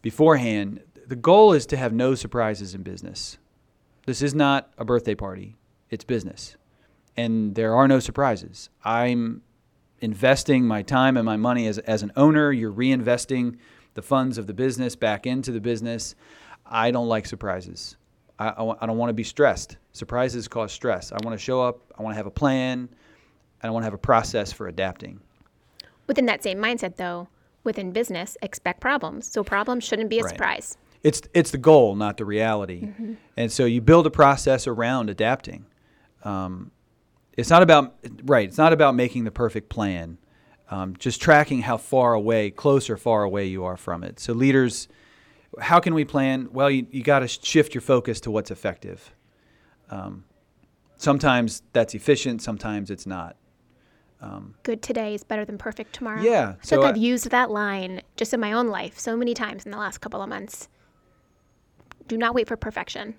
beforehand. 0.02 0.80
The 1.06 1.16
goal 1.16 1.52
is 1.52 1.66
to 1.66 1.76
have 1.76 1.92
no 1.92 2.14
surprises 2.14 2.74
in 2.74 2.82
business. 2.82 3.38
This 4.06 4.22
is 4.22 4.34
not 4.34 4.72
a 4.76 4.84
birthday 4.84 5.14
party. 5.14 5.56
It's 5.90 6.04
business. 6.04 6.56
And 7.16 7.54
there 7.54 7.74
are 7.74 7.88
no 7.88 8.00
surprises. 8.00 8.70
I'm 8.84 9.42
investing 10.00 10.66
my 10.66 10.82
time 10.82 11.16
and 11.16 11.24
my 11.24 11.36
money 11.36 11.66
as, 11.66 11.78
as 11.78 12.02
an 12.02 12.12
owner. 12.16 12.52
You're 12.52 12.72
reinvesting 12.72 13.56
the 13.94 14.02
funds 14.02 14.36
of 14.36 14.46
the 14.46 14.54
business 14.54 14.96
back 14.96 15.26
into 15.26 15.52
the 15.52 15.60
business. 15.60 16.14
I 16.66 16.90
don't 16.90 17.08
like 17.08 17.26
surprises. 17.26 17.96
I, 18.38 18.48
I, 18.48 18.74
I 18.82 18.86
don't 18.86 18.96
want 18.98 19.10
to 19.10 19.14
be 19.14 19.24
stressed. 19.24 19.76
Surprises 19.92 20.48
cause 20.48 20.72
stress. 20.72 21.12
I 21.12 21.16
want 21.24 21.38
to 21.38 21.42
show 21.42 21.60
up. 21.62 21.80
I 21.98 22.02
want 22.02 22.14
to 22.14 22.16
have 22.16 22.26
a 22.26 22.30
plan. 22.30 22.88
I 23.62 23.70
want 23.70 23.82
to 23.82 23.86
have 23.86 23.94
a 23.94 23.98
process 23.98 24.52
for 24.52 24.68
adapting. 24.68 25.20
Within 26.06 26.26
that 26.26 26.42
same 26.42 26.58
mindset, 26.58 26.96
though, 26.96 27.28
within 27.62 27.92
business, 27.92 28.36
expect 28.42 28.80
problems. 28.80 29.26
So 29.26 29.42
problems 29.44 29.84
shouldn't 29.84 30.10
be 30.10 30.18
a 30.18 30.22
Right. 30.22 30.30
surprise. 30.30 30.76
it's 31.02 31.20
it's 31.34 31.50
the 31.50 31.58
goal, 31.58 31.94
not 31.96 32.16
the 32.16 32.24
reality. 32.24 32.88
And 33.36 33.52
so 33.52 33.64
you 33.66 33.80
build 33.80 34.06
a 34.06 34.10
process 34.10 34.66
around 34.66 35.10
adapting. 35.10 35.66
Um, 36.24 36.70
it's 37.36 37.50
not 37.50 37.62
about 37.62 37.94
right. 38.24 38.48
It's 38.48 38.58
not 38.58 38.72
about 38.72 38.94
making 38.94 39.24
the 39.24 39.30
perfect 39.30 39.68
plan. 39.68 40.18
Um, 40.70 40.94
just 40.98 41.20
tracking 41.20 41.60
how 41.62 41.76
far 41.76 42.14
away, 42.14 42.50
close 42.50 42.88
or 42.88 42.96
far 42.96 43.22
away 43.22 43.44
you 43.46 43.64
are 43.64 43.76
from 43.76 44.02
it. 44.02 44.18
So 44.18 44.32
leaders, 44.32 44.88
how 45.60 45.80
can 45.80 45.94
we 45.94 46.04
plan? 46.04 46.48
Well, 46.52 46.70
you, 46.70 46.86
you 46.90 47.02
got 47.02 47.20
to 47.20 47.28
shift 47.28 47.74
your 47.74 47.82
focus 47.82 48.20
to 48.22 48.30
what's 48.30 48.50
effective. 48.50 49.12
Um, 49.90 50.24
sometimes 50.96 51.62
that's 51.72 51.94
efficient. 51.94 52.42
Sometimes 52.42 52.90
it's 52.90 53.06
not. 53.06 53.36
Good 54.62 54.80
today 54.80 55.12
is 55.14 55.22
better 55.22 55.44
than 55.44 55.58
perfect 55.58 55.92
tomorrow. 55.94 56.22
Yeah, 56.22 56.54
I 56.58 56.64
so 56.64 56.82
I- 56.82 56.88
I've 56.88 56.96
used 56.96 57.30
that 57.30 57.50
line 57.50 58.00
just 58.16 58.32
in 58.32 58.40
my 58.40 58.52
own 58.52 58.68
life 58.68 58.98
so 58.98 59.16
many 59.18 59.34
times 59.34 59.66
in 59.66 59.70
the 59.70 59.76
last 59.76 59.98
couple 59.98 60.22
of 60.22 60.30
months. 60.30 60.68
Do 62.08 62.16
not 62.16 62.34
wait 62.34 62.48
for 62.48 62.56
perfection. 62.56 63.14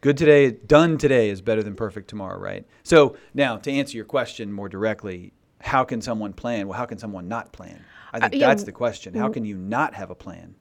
good 0.00 0.16
today, 0.16 0.50
done 0.52 0.96
today 0.96 1.28
is 1.28 1.42
better 1.42 1.62
than 1.62 1.74
perfect 1.74 2.08
tomorrow, 2.08 2.38
right? 2.38 2.64
So 2.82 3.16
now 3.34 3.56
to 3.58 3.70
answer 3.70 3.94
your 3.96 4.06
question 4.06 4.50
more 4.52 4.70
directly, 4.70 5.32
how 5.60 5.84
can 5.84 6.00
someone 6.00 6.32
plan? 6.32 6.66
Well, 6.66 6.78
how 6.78 6.86
can 6.86 6.96
someone 6.98 7.28
not 7.28 7.52
plan? 7.52 7.84
I 8.14 8.20
think 8.20 8.34
Uh, 8.34 8.36
yeah, 8.38 8.46
that's 8.48 8.62
the 8.64 8.72
question. 8.72 9.12
How 9.14 9.28
can 9.28 9.44
you 9.44 9.56
not 9.58 9.92
have 9.94 10.08
a 10.08 10.14
plan? 10.14 10.54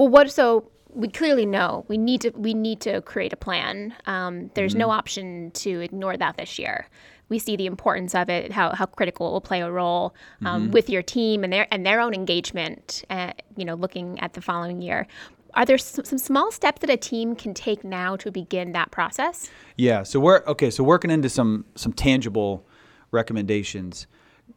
Well, 0.00 0.08
what? 0.08 0.30
So 0.30 0.70
we 0.88 1.08
clearly 1.08 1.44
know 1.44 1.84
we 1.88 1.98
need 1.98 2.22
to 2.22 2.30
we 2.30 2.54
need 2.54 2.80
to 2.80 3.02
create 3.02 3.34
a 3.34 3.36
plan. 3.36 3.94
Um, 4.06 4.50
there's 4.54 4.72
Mm-hmm. 4.72 4.78
no 4.78 4.90
option 4.90 5.50
to 5.64 5.80
ignore 5.80 6.16
that 6.16 6.38
this 6.38 6.58
year. 6.58 6.86
We 7.28 7.38
see 7.38 7.54
the 7.54 7.66
importance 7.66 8.14
of 8.14 8.30
it, 8.30 8.50
how, 8.50 8.74
how 8.74 8.86
critical 8.86 9.28
it 9.28 9.32
will 9.32 9.42
play 9.42 9.60
a 9.60 9.70
role 9.70 10.14
um, 10.44 10.62
Mm-hmm. 10.62 10.70
with 10.72 10.88
your 10.88 11.02
team 11.02 11.44
and 11.44 11.52
their 11.52 11.66
and 11.70 11.84
their 11.84 12.00
own 12.00 12.14
engagement. 12.14 13.04
Uh, 13.10 13.32
you 13.58 13.66
know, 13.66 13.74
looking 13.74 14.18
at 14.20 14.32
the 14.32 14.40
following 14.40 14.80
year. 14.80 15.06
Are 15.52 15.66
there 15.66 15.76
some, 15.78 16.06
some 16.06 16.18
small 16.18 16.50
steps 16.50 16.80
that 16.80 16.88
a 16.90 16.96
team 16.96 17.36
can 17.36 17.52
take 17.52 17.84
now 17.84 18.16
to 18.16 18.30
begin 18.30 18.72
that 18.72 18.90
process? 18.90 19.50
Yeah. 19.76 20.02
So 20.04 20.18
we're 20.18 20.42
okay. 20.46 20.70
So 20.70 20.82
working 20.82 21.10
into 21.10 21.28
some 21.28 21.66
some 21.74 21.92
tangible 21.92 22.64
recommendations. 23.10 24.06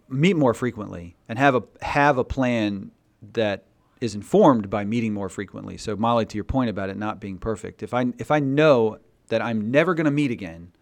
Meet 0.08 0.38
more 0.38 0.54
frequently 0.54 1.18
and 1.28 1.38
have 1.38 1.54
a 1.56 1.64
have 1.82 2.18
a 2.18 2.24
plan 2.24 2.92
that 3.34 3.66
is 4.04 4.16
informed 4.16 4.70
by 4.70 4.84
meeting 4.84 5.14
more 5.14 5.30
frequently. 5.30 5.78
So 5.78 5.96
Molly, 5.96 6.26
to 6.26 6.36
your 6.36 6.44
point 6.44 6.70
about 6.70 6.90
it 6.90 6.98
not 6.98 7.22
being 7.22 7.38
perfect, 7.38 7.82
if 7.82 7.94
I 7.94 8.08
if 8.18 8.32
I 8.32 8.40
know 8.40 8.98
that 9.30 9.42
I'm 9.42 9.72
never 9.72 9.94
going 9.94 10.06
to 10.06 10.12
meet 10.12 10.30
again, 10.30 10.74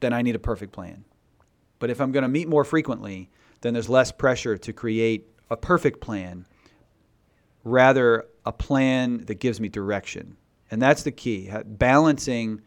then 0.00 0.14
I 0.14 0.22
need 0.22 0.34
a 0.34 0.38
perfect 0.38 0.72
plan. 0.72 1.04
But 1.78 1.90
if 1.90 2.00
I'm 2.00 2.10
going 2.10 2.22
to 2.22 2.28
meet 2.28 2.48
more 2.48 2.64
frequently, 2.64 3.30
then 3.60 3.74
there's 3.74 3.90
less 3.90 4.10
pressure 4.10 4.56
to 4.56 4.72
create 4.72 5.28
a 5.50 5.56
perfect 5.56 6.00
plan, 6.00 6.46
rather 7.62 8.24
a 8.46 8.52
plan 8.52 9.18
that 9.26 9.38
gives 9.38 9.60
me 9.60 9.68
direction. 9.68 10.38
And 10.70 10.80
that's 10.80 11.02
the 11.02 11.12
key, 11.12 11.52
balancing 11.64 12.62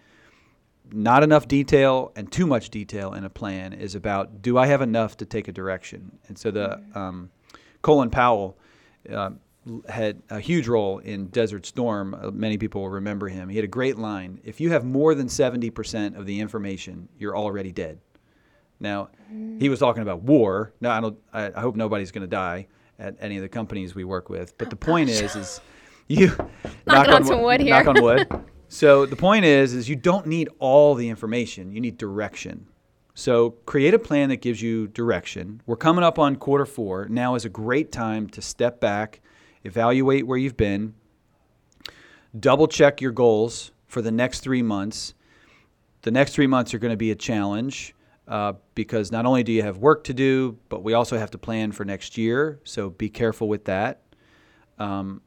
not 0.91 1.23
enough 1.23 1.47
detail 1.47 2.11
and 2.15 2.31
too 2.31 2.45
much 2.45 2.69
detail 2.69 3.13
in 3.13 3.23
a 3.23 3.29
plan 3.29 3.73
is 3.73 3.95
about 3.95 4.41
do 4.41 4.57
I 4.57 4.67
have 4.67 4.81
enough 4.81 5.17
to 5.17 5.25
take 5.25 5.47
a 5.47 5.51
direction? 5.51 6.19
And 6.27 6.37
so 6.37 6.51
the 6.51 6.81
um, 6.93 7.31
Colin 7.81 8.11
Powell 8.11 8.57
uh, 9.09 9.31
had 9.87 10.21
a 10.29 10.39
huge 10.39 10.67
role 10.67 10.99
in 10.99 11.27
Desert 11.27 11.65
Storm. 11.65 12.13
Uh, 12.13 12.31
many 12.31 12.57
people 12.57 12.81
will 12.81 12.89
remember 12.89 13.27
him. 13.27 13.49
He 13.49 13.55
had 13.55 13.65
a 13.65 13.69
great 13.69 13.97
line: 13.97 14.39
"If 14.43 14.59
you 14.59 14.71
have 14.71 14.83
more 14.83 15.15
than 15.15 15.29
seventy 15.29 15.69
percent 15.69 16.15
of 16.15 16.25
the 16.25 16.39
information, 16.39 17.07
you're 17.17 17.37
already 17.37 17.71
dead." 17.71 17.99
Now, 18.79 19.09
he 19.59 19.69
was 19.69 19.77
talking 19.79 20.01
about 20.01 20.23
war. 20.23 20.73
Now, 20.81 20.91
I 20.91 21.01
don't. 21.01 21.17
I, 21.31 21.51
I 21.55 21.61
hope 21.61 21.75
nobody's 21.75 22.11
going 22.11 22.23
to 22.23 22.27
die 22.27 22.67
at 22.97 23.15
any 23.19 23.37
of 23.37 23.43
the 23.43 23.49
companies 23.49 23.93
we 23.93 24.03
work 24.03 24.29
with. 24.29 24.57
But 24.57 24.69
the 24.69 24.75
point 24.75 25.09
is, 25.09 25.35
is 25.35 25.61
you 26.07 26.35
knock 26.87 27.07
on 27.07 27.23
some 27.23 27.41
wood 27.41 27.61
here. 27.61 27.71
Knock 27.71 27.87
on 27.87 28.01
wood. 28.01 28.27
So 28.67 29.05
the 29.05 29.15
point 29.15 29.45
is, 29.45 29.73
is 29.73 29.89
you 29.89 29.97
don't 29.97 30.25
need 30.25 30.49
all 30.59 30.95
the 30.95 31.09
information. 31.09 31.71
You 31.71 31.81
need 31.81 31.97
direction. 31.97 32.67
So 33.13 33.51
create 33.65 33.93
a 33.93 33.99
plan 33.99 34.29
that 34.29 34.37
gives 34.37 34.61
you 34.61 34.87
direction. 34.87 35.61
We're 35.65 35.75
coming 35.75 36.03
up 36.03 36.17
on 36.17 36.37
quarter 36.37 36.65
four. 36.65 37.07
Now 37.09 37.35
is 37.35 37.45
a 37.45 37.49
great 37.49 37.91
time 37.91 38.27
to 38.29 38.41
step 38.41 38.79
back, 38.79 39.21
evaluate 39.63 40.25
where 40.25 40.37
you've 40.37 40.57
been, 40.57 40.93
double 42.39 42.67
check 42.67 43.01
your 43.01 43.11
goals 43.11 43.71
for 43.87 44.01
the 44.01 44.11
next 44.11 44.39
three 44.39 44.61
months. 44.61 45.13
The 46.03 46.11
next 46.11 46.33
three 46.33 46.47
months 46.47 46.73
are 46.73 46.79
going 46.79 46.93
to 46.93 46.97
be 46.97 47.11
a 47.11 47.15
challenge 47.15 47.93
uh, 48.27 48.53
because 48.75 49.11
not 49.11 49.25
only 49.25 49.43
do 49.43 49.51
you 49.51 49.61
have 49.61 49.77
work 49.77 50.03
to 50.05 50.13
do, 50.13 50.57
but 50.69 50.83
we 50.83 50.93
also 50.93 51.17
have 51.17 51.31
to 51.31 51.37
plan 51.37 51.71
for 51.71 51.83
next 51.83 52.17
year. 52.17 52.59
So 52.63 52.89
be 52.89 53.09
careful 53.09 53.47
with 53.47 53.65
that. 53.65 54.01
Um, 54.79 55.21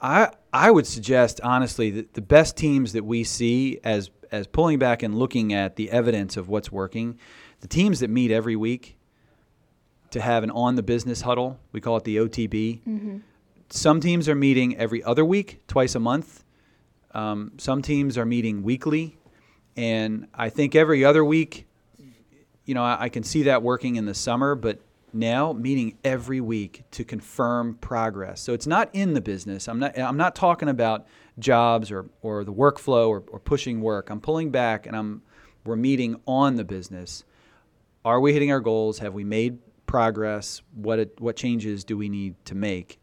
I 0.00 0.30
I 0.54 0.70
would 0.70 0.86
suggest 0.86 1.40
honestly 1.42 1.90
that 1.90 2.14
the 2.14 2.22
best 2.22 2.56
teams 2.56 2.92
that 2.92 3.04
we 3.04 3.24
see 3.24 3.80
as 3.82 4.10
as 4.30 4.46
pulling 4.46 4.78
back 4.78 5.02
and 5.02 5.14
looking 5.16 5.52
at 5.52 5.74
the 5.74 5.90
evidence 5.90 6.36
of 6.36 6.48
what's 6.48 6.70
working, 6.70 7.18
the 7.60 7.66
teams 7.66 8.00
that 8.00 8.08
meet 8.08 8.30
every 8.30 8.54
week 8.54 8.96
to 10.10 10.20
have 10.20 10.44
an 10.44 10.50
on 10.52 10.76
the 10.76 10.82
business 10.82 11.22
huddle, 11.22 11.58
we 11.72 11.80
call 11.80 11.96
it 11.96 12.04
the 12.04 12.18
OTB. 12.18 13.20
Some 13.70 14.00
teams 14.00 14.28
are 14.28 14.34
meeting 14.36 14.76
every 14.76 15.02
other 15.02 15.24
week, 15.24 15.60
twice 15.66 15.96
a 15.96 16.00
month. 16.00 16.44
Um, 17.12 17.52
some 17.58 17.82
teams 17.82 18.16
are 18.16 18.24
meeting 18.24 18.62
weekly, 18.62 19.16
and 19.76 20.28
I 20.34 20.50
think 20.50 20.76
every 20.76 21.04
other 21.04 21.24
week, 21.24 21.66
you 22.64 22.74
know, 22.74 22.84
I, 22.84 23.04
I 23.04 23.08
can 23.08 23.24
see 23.24 23.44
that 23.44 23.62
working 23.62 23.96
in 23.96 24.06
the 24.06 24.14
summer, 24.14 24.54
but 24.54 24.78
now 25.14 25.52
meeting 25.52 25.98
every 26.04 26.40
week 26.40 26.84
to 26.92 27.04
confirm 27.04 27.74
progress. 27.74 28.40
So 28.40 28.52
it's 28.52 28.66
not 28.66 28.90
in 28.92 29.14
the 29.14 29.20
business. 29.20 29.68
I'm 29.68 29.78
not. 29.78 29.98
I'm 29.98 30.16
not 30.16 30.34
talking 30.34 30.68
about 30.68 31.06
jobs 31.38 31.90
or, 31.90 32.06
or 32.22 32.44
the 32.44 32.52
workflow 32.52 33.08
or, 33.08 33.24
or 33.28 33.40
pushing 33.40 33.80
work. 33.80 34.10
I'm 34.10 34.20
pulling 34.20 34.50
back 34.50 34.86
and 34.86 34.96
I'm 34.96 35.22
we're 35.64 35.76
meeting 35.76 36.20
on 36.26 36.56
the 36.56 36.64
business. 36.64 37.24
Are 38.04 38.20
we 38.20 38.32
hitting 38.32 38.52
our 38.52 38.60
goals? 38.60 38.98
Have 38.98 39.14
we 39.14 39.24
made 39.24 39.58
progress? 39.86 40.62
What 40.74 40.98
it, 40.98 41.20
what 41.20 41.36
changes 41.36 41.84
do 41.84 41.96
we 41.96 42.08
need 42.08 42.34
to 42.44 42.54
make 42.54 43.00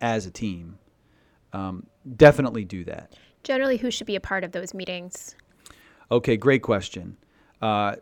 as 0.00 0.26
a 0.26 0.30
team? 0.30 0.78
Um, 1.52 1.86
definitely 2.16 2.64
do 2.64 2.84
that. 2.84 3.14
Generally, 3.44 3.78
who 3.78 3.90
should 3.90 4.06
be 4.06 4.16
a 4.16 4.20
part 4.20 4.44
of 4.44 4.52
those 4.52 4.74
meetings? 4.74 5.36
Okay, 6.10 6.36
great 6.36 6.62
question. 6.62 7.16
Uh, 7.62 7.96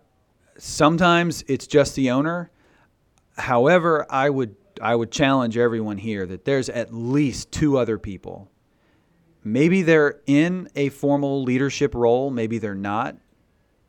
sometimes 0.57 1.45
it's 1.49 1.67
just 1.67 1.95
the 1.95 2.11
owner. 2.11 2.51
However, 3.39 4.07
I 4.11 4.29
would 4.31 4.57
I 4.81 4.95
would 4.95 5.11
challenge 5.11 5.57
everyone 5.57 5.99
here 5.99 6.27
that 6.27 6.45
there's 6.45 6.69
at 6.69 6.95
least 6.95 7.51
two 7.51 7.79
other 7.79 7.99
people. 7.99 8.49
Maybe 9.43 9.83
they're 9.83 10.21
in 10.27 10.69
a 10.77 10.89
formal 10.91 11.43
leadership 11.43 11.95
role, 11.95 12.31
maybe 12.31 12.59
they're 12.59 12.75
not, 12.75 13.17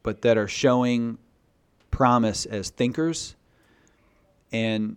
but 0.04 0.22
that 0.22 0.38
are 0.38 0.48
showing 0.48 1.18
promise 1.92 2.46
as 2.46 2.70
thinkers 2.70 3.36
and 4.52 4.96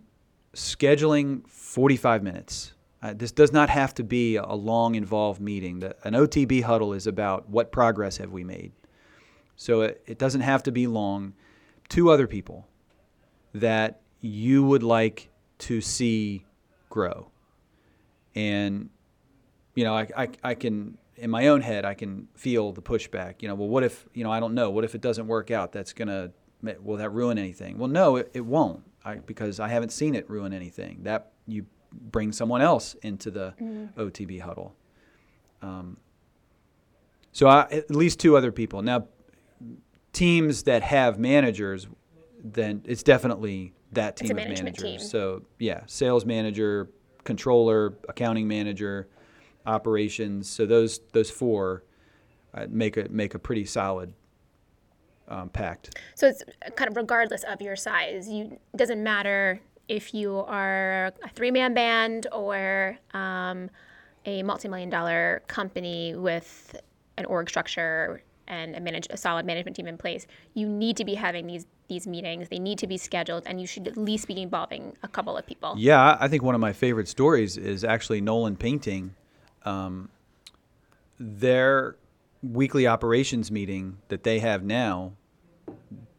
scheduling 0.55 1.47
45 1.47 2.23
minutes. 2.23 2.73
Uh, 3.01 3.13
this 3.13 3.31
does 3.31 3.51
not 3.51 3.69
have 3.69 3.93
to 3.95 4.03
be 4.03 4.37
a 4.37 4.53
long, 4.53 4.95
involved 4.95 5.41
meeting. 5.41 5.79
The, 5.79 5.95
an 6.05 6.13
OTB 6.13 6.63
huddle 6.63 6.93
is 6.93 7.05
about 7.05 7.49
what 7.49 7.71
progress 7.71 8.17
have 8.17 8.31
we 8.31 8.43
made. 8.43 8.71
So 9.57 9.81
it, 9.81 10.01
it 10.05 10.17
doesn't 10.17 10.41
have 10.41 10.63
to 10.63 10.71
be 10.71 10.87
long. 10.87 11.33
Two 11.89 12.09
other 12.09 12.27
people 12.27 12.67
that 13.53 14.02
you 14.23 14.63
would 14.63 14.83
like 14.83 15.29
to 15.59 15.81
see 15.81 16.45
grow. 16.89 17.29
And, 18.35 18.89
you 19.75 19.83
know, 19.83 19.95
I, 19.95 20.07
I, 20.15 20.29
I 20.43 20.55
can, 20.55 20.97
in 21.17 21.29
my 21.29 21.47
own 21.47 21.59
head, 21.59 21.83
I 21.83 21.93
can 21.93 22.29
feel 22.33 22.71
the 22.71 22.81
pushback. 22.81 23.41
You 23.41 23.49
know, 23.49 23.55
well, 23.55 23.67
what 23.67 23.83
if, 23.83 24.07
you 24.13 24.23
know, 24.23 24.31
I 24.31 24.39
don't 24.39 24.53
know. 24.53 24.69
What 24.69 24.85
if 24.85 24.95
it 24.95 25.01
doesn't 25.01 25.27
work 25.27 25.51
out? 25.51 25.73
That's 25.73 25.91
going 25.91 26.07
to, 26.07 26.31
will 26.81 26.97
that 26.97 27.09
ruin 27.09 27.37
anything? 27.37 27.77
Well, 27.77 27.89
no, 27.89 28.15
it, 28.15 28.31
it 28.33 28.45
won't. 28.45 28.83
I, 29.03 29.15
because 29.15 29.59
I 29.59 29.67
haven't 29.67 29.91
seen 29.91 30.15
it 30.15 30.29
ruin 30.29 30.53
anything. 30.53 31.03
That 31.03 31.33
you 31.45 31.65
bring 31.91 32.31
someone 32.31 32.61
else 32.61 32.93
into 33.03 33.29
the 33.29 33.53
OTB 33.97 34.39
huddle. 34.39 34.73
Um, 35.61 35.97
so 37.33 37.47
I, 37.47 37.67
at 37.71 37.91
least 37.91 38.21
two 38.21 38.37
other 38.37 38.53
people. 38.53 38.81
Now, 38.81 39.07
teams 40.13 40.63
that 40.63 40.81
have 40.81 41.19
managers, 41.19 41.87
then 42.41 42.83
it's 42.85 43.03
definitely 43.03 43.73
that 43.95 44.17
team 44.17 44.31
of 44.31 44.37
managers. 44.37 44.77
team. 44.77 44.99
So 44.99 45.43
yeah, 45.59 45.81
sales 45.85 46.25
manager, 46.25 46.89
controller, 47.23 47.93
accounting 48.09 48.47
manager, 48.47 49.07
operations. 49.65 50.49
So 50.49 50.65
those 50.65 50.99
those 51.11 51.29
four 51.29 51.83
uh, 52.53 52.67
make 52.69 52.97
a 52.97 53.07
make 53.09 53.33
a 53.35 53.39
pretty 53.39 53.65
solid 53.65 54.13
um, 55.27 55.49
pact. 55.49 55.97
So 56.15 56.27
it's 56.27 56.43
kind 56.75 56.89
of 56.89 56.97
regardless 56.97 57.43
of 57.43 57.61
your 57.61 57.75
size. 57.75 58.29
You 58.29 58.59
it 58.73 58.77
doesn't 58.77 59.01
matter 59.01 59.59
if 59.87 60.13
you 60.13 60.37
are 60.39 61.11
a 61.23 61.29
three-man 61.29 61.73
band 61.73 62.27
or 62.31 62.97
um, 63.13 63.69
a 64.25 64.41
multi-million 64.43 64.89
dollar 64.89 65.43
company 65.47 66.15
with 66.15 66.75
an 67.17 67.25
org 67.25 67.49
structure 67.49 68.23
and 68.47 68.75
a, 68.75 68.79
manage, 68.79 69.07
a 69.09 69.17
solid 69.17 69.45
management 69.45 69.75
team 69.75 69.87
in 69.87 69.97
place. 69.97 70.25
You 70.53 70.67
need 70.67 70.97
to 70.97 71.05
be 71.05 71.15
having 71.15 71.47
these 71.47 71.65
these 71.87 72.07
meetings. 72.07 72.49
They 72.49 72.59
need 72.59 72.77
to 72.79 72.87
be 72.87 72.97
scheduled, 72.97 73.43
and 73.45 73.59
you 73.59 73.67
should 73.67 73.87
at 73.87 73.97
least 73.97 74.27
be 74.27 74.41
involving 74.41 74.95
a 75.03 75.07
couple 75.07 75.37
of 75.37 75.45
people. 75.45 75.75
Yeah, 75.77 76.17
I 76.19 76.27
think 76.27 76.43
one 76.43 76.55
of 76.55 76.61
my 76.61 76.73
favorite 76.73 77.07
stories 77.07 77.57
is 77.57 77.83
actually 77.83 78.21
Nolan 78.21 78.55
Painting. 78.55 79.15
Um, 79.65 80.09
their 81.19 81.95
weekly 82.41 82.87
operations 82.87 83.51
meeting 83.51 83.97
that 84.09 84.23
they 84.23 84.39
have 84.39 84.63
now, 84.63 85.13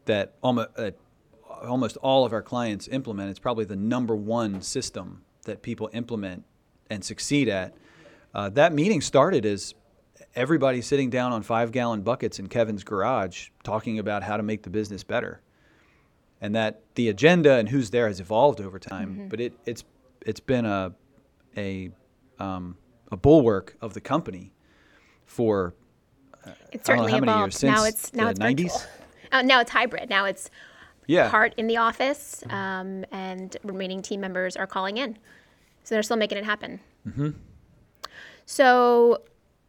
that 0.05 0.33
almost, 0.41 0.69
uh, 0.77 0.91
almost 1.63 1.97
all 1.97 2.25
of 2.25 2.33
our 2.33 2.41
clients 2.41 2.87
implement. 2.87 3.29
It's 3.29 3.39
probably 3.39 3.65
the 3.65 3.75
number 3.75 4.15
one 4.15 4.61
system 4.61 5.23
that 5.43 5.61
people 5.61 5.89
implement 5.93 6.43
and 6.89 7.03
succeed 7.03 7.47
at. 7.47 7.75
Uh, 8.33 8.49
that 8.49 8.73
meeting 8.73 9.01
started 9.01 9.45
as 9.45 9.75
everybody 10.35 10.81
sitting 10.81 11.09
down 11.09 11.31
on 11.31 11.41
five 11.41 11.71
gallon 11.71 12.01
buckets 12.01 12.39
in 12.39 12.47
Kevin's 12.47 12.83
garage 12.83 13.49
talking 13.63 13.99
about 13.99 14.23
how 14.23 14.37
to 14.37 14.43
make 14.43 14.63
the 14.63 14.69
business 14.69 15.03
better. 15.03 15.41
And 16.45 16.53
that 16.53 16.81
the 16.93 17.09
agenda 17.09 17.53
and 17.53 17.69
who's 17.69 17.89
there 17.89 18.07
has 18.07 18.19
evolved 18.19 18.61
over 18.61 18.77
time, 18.77 19.09
mm-hmm. 19.09 19.27
but 19.29 19.41
it, 19.41 19.53
it's 19.65 19.83
it's 20.21 20.39
been 20.39 20.63
a 20.63 20.93
a 21.57 21.89
um, 22.37 22.77
a 23.11 23.17
bulwark 23.17 23.75
of 23.81 23.95
the 23.95 24.01
company 24.01 24.53
for 25.25 25.73
uh, 26.45 26.51
it's 26.71 26.85
certainly 26.85 27.13
evolved. 27.13 27.63
now 27.63 27.83
it's 27.83 28.13
now 28.13 28.29
it's 28.29 28.39
90s. 28.39 28.85
Uh, 29.31 29.41
now 29.41 29.59
it's 29.59 29.71
hybrid. 29.71 30.07
Now 30.07 30.25
it's 30.25 30.51
yeah. 31.07 31.29
part 31.29 31.55
in 31.57 31.65
the 31.65 31.75
office, 31.75 32.43
um, 32.51 33.03
and 33.11 33.57
remaining 33.63 34.01
team 34.03 34.21
members 34.21 34.55
are 34.55 34.67
calling 34.67 34.97
in, 34.97 35.17
so 35.83 35.95
they're 35.95 36.03
still 36.03 36.15
making 36.15 36.37
it 36.37 36.45
happen. 36.45 36.79
Mm-hmm. 37.05 37.31
So 38.45 39.23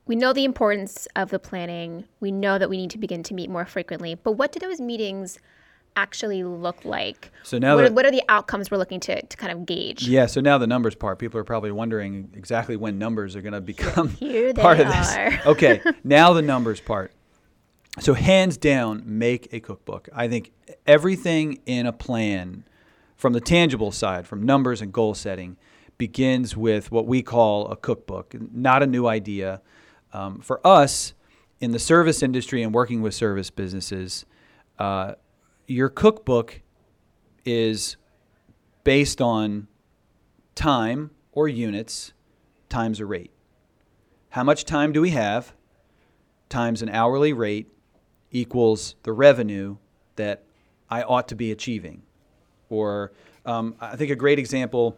we 0.05 0.15
know 0.15 0.35
the 0.35 0.45
importance 0.45 1.09
of 1.17 1.31
the 1.31 1.39
planning. 1.39 2.05
We 2.21 2.31
know 2.31 2.59
that 2.59 2.69
we 2.69 2.77
need 2.77 2.91
to 2.91 2.99
begin 2.99 3.23
to 3.25 3.35
meet 3.35 3.49
more 3.51 3.65
frequently. 3.65 4.15
But 4.15 4.33
what 4.33 4.53
do 4.53 4.61
those 4.61 4.81
meetings 4.81 5.39
actually 5.97 6.45
look 6.45 6.85
like? 6.85 7.31
So 7.43 7.59
now, 7.59 7.75
what, 7.75 7.83
that, 7.83 7.91
are, 7.91 7.95
what 7.95 8.07
are 8.07 8.11
the 8.11 8.23
outcomes 8.29 8.71
we're 8.71 8.77
looking 8.77 9.01
to, 9.01 9.21
to 9.21 9.37
kind 9.37 9.53
of 9.53 9.67
gauge? 9.67 10.07
Yeah. 10.07 10.27
So 10.27 10.41
now 10.41 10.59
the 10.59 10.67
numbers 10.67 10.95
part. 10.95 11.19
People 11.19 11.41
are 11.41 11.45
probably 11.45 11.73
wondering 11.73 12.31
exactly 12.35 12.77
when 12.77 12.99
numbers 12.99 13.35
are 13.37 13.43
going 13.43 13.55
to 13.55 13.61
become 13.61 14.09
part 14.57 14.81
of 14.81 14.87
this. 14.89 15.17
okay. 15.47 15.81
Now 16.05 16.33
the 16.33 16.43
numbers 16.43 16.81
part. 16.81 17.13
So 17.99 18.13
hands 18.13 18.59
down, 18.59 19.03
make 19.07 19.53
a 19.53 19.61
cookbook. 19.61 20.09
I 20.15 20.29
think 20.29 20.53
everything 20.87 21.61
in 21.65 21.87
a 21.87 21.93
plan, 21.93 22.65
from 23.17 23.33
the 23.33 23.41
tangible 23.41 23.91
side, 23.91 24.27
from 24.27 24.43
numbers 24.43 24.83
and 24.83 24.93
goal 24.93 25.15
setting, 25.15 25.57
begins 25.97 26.57
with 26.57 26.93
what 26.93 27.07
we 27.07 27.23
call 27.23 27.69
a 27.69 27.77
cookbook. 27.77 28.35
Not 28.53 28.83
a 28.83 28.87
new 28.87 29.07
idea 29.07 29.63
um, 30.13 30.41
for 30.41 30.65
us, 30.67 31.15
in 31.61 31.73
the 31.73 31.79
service 31.79 32.23
industry 32.23 32.63
and 32.63 32.75
working 32.75 33.03
with 33.03 33.15
service 33.15 33.51
businesses, 33.51 34.27
uh, 34.79 35.15
your 35.67 35.89
cookbook 35.89 36.63
is 37.45 37.97
based 38.85 39.21
on 39.21 39.69
time 40.55 41.11
or 41.33 41.49
units 41.49 42.13
times 42.69 43.01
a 43.01 43.07
rate. 43.07 43.31
How 44.31 44.43
much 44.43 44.65
time 44.65 44.93
do 44.93 45.01
we 45.01 45.11
have 45.11 45.55
times 46.49 46.83
an 46.83 46.89
hourly 46.89 47.33
rate 47.33 47.69
equals 48.31 48.97
the 49.03 49.13
revenue 49.13 49.77
that 50.17 50.45
I 50.91 51.03
ought 51.03 51.29
to 51.29 51.35
be 51.35 51.53
achieving? 51.53 52.03
Or 52.69 53.13
um, 53.45 53.77
I 53.81 53.97
think 53.97 54.11
a 54.11 54.17
great 54.17 54.39
example 54.39 54.97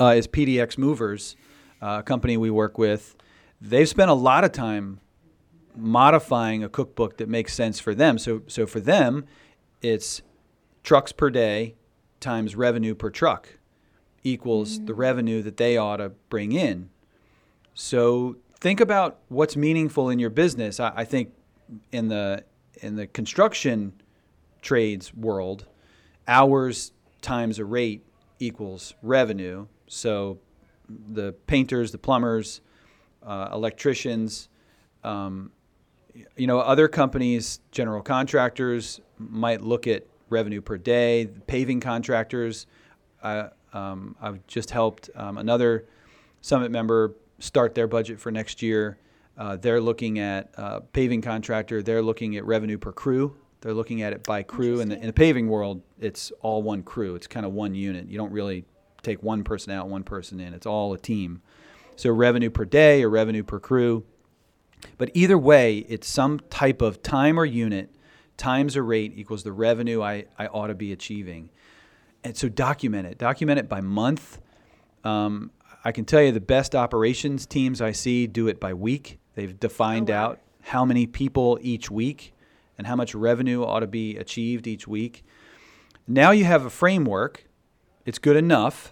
uh, 0.00 0.14
is 0.16 0.26
PDX 0.26 0.78
Movers, 0.78 1.36
uh, 1.80 1.98
a 2.00 2.02
company 2.02 2.36
we 2.36 2.50
work 2.50 2.78
with 2.78 3.16
they've 3.62 3.88
spent 3.88 4.10
a 4.10 4.14
lot 4.14 4.44
of 4.44 4.52
time 4.52 5.00
modifying 5.74 6.62
a 6.64 6.68
cookbook 6.68 7.16
that 7.18 7.28
makes 7.28 7.54
sense 7.54 7.78
for 7.80 7.94
them. 7.94 8.18
So, 8.18 8.42
so 8.46 8.66
for 8.66 8.80
them, 8.80 9.24
it's 9.82 10.22
trucks 10.82 11.12
per 11.12 11.30
day 11.30 11.74
times 12.20 12.56
revenue 12.56 12.94
per 12.94 13.10
truck 13.10 13.58
equals 14.24 14.76
mm-hmm. 14.76 14.86
the 14.86 14.94
revenue 14.94 15.42
that 15.42 15.56
they 15.56 15.76
ought 15.76 15.96
to 15.96 16.10
bring 16.30 16.52
in. 16.52 16.88
So 17.74 18.36
think 18.60 18.80
about 18.80 19.18
what's 19.28 19.56
meaningful 19.56 20.08
in 20.08 20.18
your 20.18 20.30
business. 20.30 20.80
I, 20.80 20.92
I 20.96 21.04
think 21.04 21.32
in 21.90 22.08
the 22.08 22.44
in 22.80 22.96
the 22.96 23.06
construction 23.06 23.92
trades 24.60 25.14
world, 25.14 25.66
hours 26.26 26.92
times 27.20 27.58
a 27.58 27.64
rate 27.64 28.04
equals 28.38 28.94
revenue. 29.02 29.66
So 29.86 30.38
the 30.88 31.32
painters, 31.46 31.92
the 31.92 31.98
plumbers, 31.98 32.60
uh, 33.24 33.48
electricians. 33.52 34.48
Um, 35.04 35.50
you 36.36 36.46
know, 36.46 36.60
other 36.60 36.88
companies, 36.88 37.60
general 37.70 38.02
contractors, 38.02 39.00
might 39.18 39.62
look 39.62 39.86
at 39.86 40.06
revenue 40.28 40.60
per 40.60 40.76
day. 40.78 41.28
Paving 41.46 41.80
contractors, 41.80 42.66
uh, 43.22 43.48
um, 43.72 44.16
I've 44.20 44.46
just 44.46 44.70
helped 44.70 45.10
um, 45.14 45.38
another 45.38 45.86
summit 46.40 46.70
member 46.70 47.14
start 47.38 47.74
their 47.74 47.86
budget 47.86 48.20
for 48.20 48.30
next 48.30 48.62
year. 48.62 48.98
Uh, 49.36 49.56
they're 49.56 49.80
looking 49.80 50.18
at 50.18 50.50
uh, 50.56 50.80
paving 50.92 51.22
contractor. 51.22 51.82
They're 51.82 52.02
looking 52.02 52.36
at 52.36 52.44
revenue 52.44 52.78
per 52.78 52.92
crew. 52.92 53.36
They're 53.60 53.74
looking 53.74 54.02
at 54.02 54.12
it 54.12 54.24
by 54.24 54.42
crew. 54.42 54.80
In 54.80 54.90
in 54.90 55.06
the 55.06 55.12
paving 55.12 55.48
world, 55.48 55.82
it's 56.00 56.32
all 56.40 56.62
one 56.62 56.82
crew. 56.82 57.14
It's 57.14 57.26
kind 57.26 57.46
of 57.46 57.52
one 57.52 57.74
unit. 57.74 58.08
You 58.08 58.18
don't 58.18 58.32
really 58.32 58.64
take 59.02 59.22
one 59.22 59.44
person 59.44 59.72
out, 59.72 59.88
one 59.88 60.02
person 60.02 60.40
in. 60.40 60.52
It's 60.52 60.66
all 60.66 60.92
a 60.92 60.98
team. 60.98 61.42
So 61.96 62.10
revenue 62.10 62.50
per 62.50 62.64
day 62.64 63.02
or 63.02 63.10
revenue 63.10 63.42
per 63.42 63.60
crew. 63.60 64.04
But 64.98 65.10
either 65.14 65.38
way, 65.38 65.78
it's 65.88 66.08
some 66.08 66.40
type 66.50 66.82
of 66.82 67.02
time 67.02 67.38
or 67.38 67.44
unit 67.44 67.94
times 68.36 68.76
a 68.76 68.82
rate 68.82 69.12
equals 69.16 69.42
the 69.42 69.52
revenue 69.52 70.02
I, 70.02 70.26
I 70.38 70.46
ought 70.46 70.68
to 70.68 70.74
be 70.74 70.92
achieving. 70.92 71.50
And 72.24 72.36
so 72.36 72.48
document 72.48 73.06
it. 73.06 73.18
Document 73.18 73.58
it 73.58 73.68
by 73.68 73.80
month. 73.80 74.40
Um, 75.04 75.50
I 75.84 75.92
can 75.92 76.04
tell 76.04 76.22
you 76.22 76.32
the 76.32 76.40
best 76.40 76.74
operations 76.74 77.46
teams 77.46 77.80
I 77.80 77.92
see 77.92 78.26
do 78.26 78.48
it 78.48 78.60
by 78.60 78.74
week. 78.74 79.18
They've 79.34 79.58
defined 79.58 80.10
oh, 80.10 80.14
wow. 80.14 80.20
out 80.22 80.40
how 80.62 80.84
many 80.84 81.06
people 81.06 81.58
each 81.62 81.90
week 81.90 82.34
and 82.78 82.86
how 82.86 82.96
much 82.96 83.14
revenue 83.14 83.64
ought 83.64 83.80
to 83.80 83.86
be 83.86 84.16
achieved 84.16 84.66
each 84.66 84.86
week. 84.86 85.24
Now 86.06 86.30
you 86.30 86.44
have 86.44 86.64
a 86.64 86.70
framework. 86.70 87.46
It's 88.04 88.18
good 88.18 88.36
enough 88.36 88.91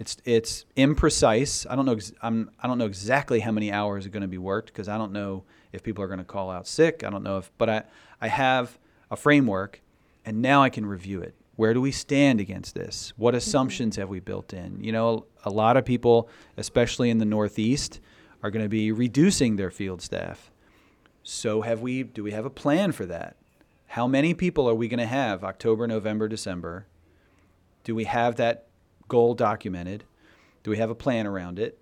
it's 0.00 0.16
it's 0.24 0.64
imprecise. 0.78 1.66
I 1.68 1.76
don't 1.76 1.84
know. 1.84 1.98
I'm 2.22 2.50
I 2.58 2.66
don't 2.66 2.78
know 2.78 2.86
exactly 2.86 3.38
how 3.40 3.52
many 3.52 3.70
hours 3.70 4.06
are 4.06 4.08
going 4.08 4.22
to 4.22 4.28
be 4.28 4.38
worked 4.38 4.68
because 4.68 4.88
I 4.88 4.96
don't 4.96 5.12
know 5.12 5.44
if 5.72 5.82
people 5.82 6.02
are 6.02 6.06
going 6.06 6.20
to 6.20 6.24
call 6.24 6.50
out 6.50 6.66
sick. 6.66 7.04
I 7.04 7.10
don't 7.10 7.22
know 7.22 7.36
if, 7.36 7.52
but 7.58 7.68
I 7.68 7.82
I 8.18 8.28
have 8.28 8.78
a 9.10 9.16
framework, 9.16 9.82
and 10.24 10.40
now 10.40 10.62
I 10.62 10.70
can 10.70 10.86
review 10.86 11.20
it. 11.20 11.34
Where 11.56 11.74
do 11.74 11.82
we 11.82 11.92
stand 11.92 12.40
against 12.40 12.74
this? 12.74 13.12
What 13.18 13.32
mm-hmm. 13.32 13.38
assumptions 13.38 13.96
have 13.96 14.08
we 14.08 14.20
built 14.20 14.54
in? 14.54 14.82
You 14.82 14.92
know, 14.92 15.26
a 15.44 15.50
lot 15.50 15.76
of 15.76 15.84
people, 15.84 16.30
especially 16.56 17.10
in 17.10 17.18
the 17.18 17.26
Northeast, 17.26 18.00
are 18.42 18.50
going 18.50 18.64
to 18.64 18.70
be 18.70 18.92
reducing 18.92 19.56
their 19.56 19.70
field 19.70 20.00
staff. 20.00 20.50
So 21.22 21.60
have 21.60 21.82
we? 21.82 22.04
Do 22.04 22.24
we 22.24 22.30
have 22.30 22.46
a 22.46 22.50
plan 22.50 22.92
for 22.92 23.04
that? 23.04 23.36
How 23.88 24.06
many 24.06 24.32
people 24.32 24.66
are 24.66 24.74
we 24.74 24.88
going 24.88 24.98
to 24.98 25.04
have 25.04 25.44
October, 25.44 25.86
November, 25.86 26.26
December? 26.26 26.86
Do 27.84 27.94
we 27.94 28.04
have 28.04 28.36
that 28.36 28.69
goal 29.10 29.34
documented? 29.34 30.04
Do 30.62 30.70
we 30.70 30.78
have 30.78 30.88
a 30.88 30.94
plan 30.94 31.26
around 31.26 31.58
it? 31.58 31.78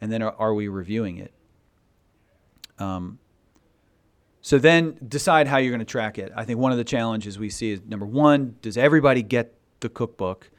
And 0.00 0.12
then 0.12 0.22
are, 0.22 0.34
are 0.38 0.54
we 0.54 0.68
reviewing 0.68 1.18
it? 1.18 1.32
Um, 2.78 3.18
so 4.40 4.58
then 4.58 4.96
decide 5.06 5.48
how 5.48 5.56
you're 5.56 5.72
going 5.72 5.80
to 5.80 5.84
track 5.84 6.18
it. 6.18 6.32
I 6.36 6.44
think 6.44 6.60
one 6.60 6.70
of 6.70 6.78
the 6.78 6.84
challenges 6.84 7.38
we 7.38 7.50
see 7.50 7.72
is 7.72 7.80
number 7.86 8.06
one, 8.06 8.54
does 8.62 8.78
everybody 8.78 9.22
get 9.22 9.52
the 9.80 9.88
cookbook? 9.88 10.50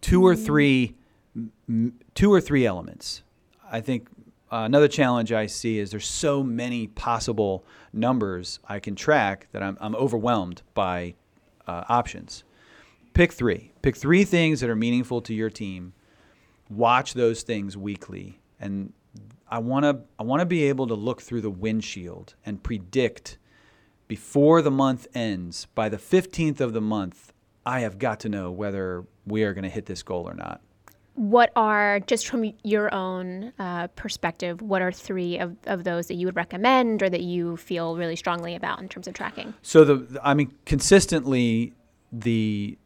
Two 0.00 0.24
or 0.26 0.34
three, 0.34 0.94
two 2.14 2.32
or 2.32 2.40
three 2.40 2.64
elements. 2.64 3.22
I 3.70 3.80
think 3.82 4.08
uh, 4.50 4.62
another 4.64 4.88
challenge 4.88 5.32
I 5.32 5.46
see 5.46 5.78
is 5.78 5.90
there's 5.90 6.08
so 6.08 6.42
many 6.42 6.86
possible 6.86 7.64
numbers 7.92 8.58
I 8.66 8.78
can 8.78 8.94
track 8.94 9.48
that 9.52 9.62
I'm, 9.62 9.76
I'm 9.80 9.94
overwhelmed 9.96 10.62
by 10.72 11.14
uh, 11.66 11.84
options 11.88 12.44
pick 13.14 13.32
three. 13.32 13.72
Pick 13.80 13.96
three 13.96 14.24
things 14.24 14.60
that 14.60 14.68
are 14.68 14.76
meaningful 14.76 15.22
to 15.22 15.32
your 15.32 15.50
team. 15.50 15.94
Watch 16.68 17.14
those 17.14 17.42
things 17.42 17.76
weekly, 17.76 18.40
and 18.60 18.92
I 19.48 19.58
want 19.58 19.84
to 19.84 20.00
I 20.18 20.22
want 20.22 20.40
to 20.40 20.46
be 20.46 20.64
able 20.64 20.86
to 20.88 20.94
look 20.94 21.22
through 21.22 21.40
the 21.40 21.50
windshield 21.50 22.34
and 22.44 22.62
predict 22.62 23.38
before 24.08 24.62
the 24.62 24.70
month 24.70 25.06
ends. 25.14 25.66
By 25.74 25.88
the 25.88 25.96
15th 25.96 26.60
of 26.60 26.72
the 26.72 26.80
month, 26.80 27.32
I 27.64 27.80
have 27.80 27.98
got 27.98 28.20
to 28.20 28.28
know 28.28 28.50
whether 28.50 29.04
we 29.26 29.44
are 29.44 29.54
going 29.54 29.64
to 29.64 29.70
hit 29.70 29.86
this 29.86 30.02
goal 30.02 30.28
or 30.28 30.34
not. 30.34 30.60
What 31.14 31.52
are 31.54 32.00
just 32.00 32.26
from 32.26 32.52
your 32.64 32.92
own 32.92 33.52
uh, 33.58 33.86
perspective? 33.88 34.60
What 34.60 34.82
are 34.82 34.90
three 34.90 35.38
of, 35.38 35.56
of 35.66 35.84
those 35.84 36.08
that 36.08 36.14
you 36.14 36.26
would 36.26 36.34
recommend 36.34 37.02
or 37.02 37.08
that 37.08 37.22
you 37.22 37.56
feel 37.56 37.96
really 37.96 38.16
strongly 38.16 38.56
about 38.56 38.80
in 38.80 38.88
terms 38.88 39.06
of 39.06 39.14
tracking? 39.14 39.54
So 39.62 39.84
the 39.84 40.20
I 40.24 40.34
mean 40.34 40.52
consistently 40.64 41.72
the 42.10 42.78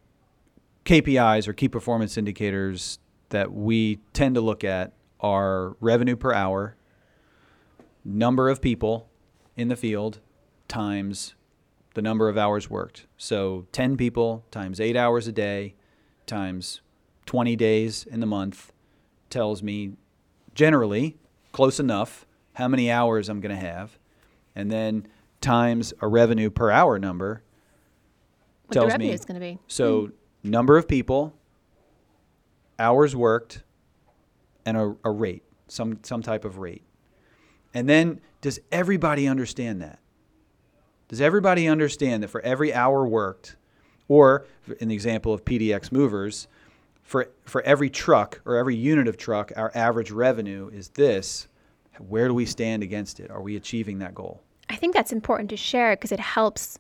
KPIs 0.89 1.47
or 1.47 1.53
key 1.53 1.69
performance 1.69 2.17
indicators 2.17 2.99
that 3.29 3.53
we 3.53 3.97
tend 4.15 4.37
to 4.37 4.41
look 4.41 4.65
at 4.65 4.95
are 5.21 5.77
revenue 5.81 6.17
per 6.17 6.33
hour, 6.33 6.77
number 8.07 8.49
of 8.49 8.63
people 8.63 9.11
in 9.55 9.69
the 9.69 9.77
field 9.77 10.21
times 10.67 11.35
the 11.93 12.01
number 12.01 12.31
of 12.31 12.39
hours 12.39 12.71
worked. 12.71 13.07
So 13.19 13.67
10 13.73 13.99
people 13.99 14.47
times 14.51 14.81
eight 14.81 14.97
hours 14.97 15.29
a 15.29 15.33
day 15.33 15.75
times 16.25 16.81
20 17.27 17.55
days 17.55 18.07
in 18.11 18.21
the 18.21 18.27
month 18.27 18.73
tells 19.29 19.63
me 19.63 19.93
generally 20.55 21.19
close 21.53 21.79
enough 21.79 22.25
how 22.55 22.67
many 22.67 22.91
hours 22.91 23.29
I'm 23.29 23.43
going 23.43 23.55
to 23.55 23.61
have. 23.61 23.99
And 24.57 24.71
then 24.73 25.07
times 25.43 25.93
a 26.01 26.09
revenue 26.09 26.49
per 26.49 26.71
hour 26.71 26.99
number 26.99 27.43
What 28.63 28.69
the 28.69 28.75
tells 28.81 28.93
revenue 28.93 29.09
me 29.09 29.13
is 29.13 29.27
going 29.27 29.35
to 29.35 29.41
be. 29.41 29.59
so 29.67 30.07
hmm. 30.07 30.13
Number 30.49 30.77
of 30.77 30.89
people, 30.89 31.35
hours 32.79 33.15
worked, 33.15 33.63
and 34.65 34.77
a, 34.77 34.97
a 35.05 35.11
rate, 35.11 35.45
some 35.67 36.01
some 36.03 36.23
type 36.23 36.45
of 36.45 36.59
rate. 36.59 36.83
And 37.75 37.89
then 37.89 38.21
does 38.41 38.61
everybody 38.73 39.29
understand 39.29 39.83
that? 39.83 39.99
Does 41.09 41.21
everybody 41.21 41.69
understand 41.69 42.23
that 42.23 42.29
for 42.29 42.41
every 42.43 42.73
hour 42.73 43.07
worked, 43.07 43.57
or 44.09 44.47
in 44.81 44.89
the 44.89 44.95
example 44.95 45.33
of 45.33 45.45
PDX 45.45 45.91
movers, 45.91 46.49
for 47.09 47.31
for 47.47 47.63
every 47.63 47.89
truck 47.89 48.41
or 48.45 48.57
every 48.57 48.77
unit 48.77 49.09
of 49.09 49.17
truck, 49.17 49.51
our 49.57 49.73
average 49.75 50.11
revenue 50.11 50.69
is 50.73 50.91
this. 50.91 51.49
Where 52.07 52.29
do 52.29 52.35
we 52.35 52.45
stand 52.45 52.83
against 52.83 53.19
it? 53.19 53.31
Are 53.31 53.41
we 53.41 53.57
achieving 53.57 53.99
that 54.01 54.15
goal? 54.15 54.43
I 54.69 54.77
think 54.77 54.95
that's 54.95 55.11
important 55.11 55.49
to 55.51 55.57
share 55.57 55.97
because 55.97 56.13
it 56.13 56.21
helps 56.21 56.79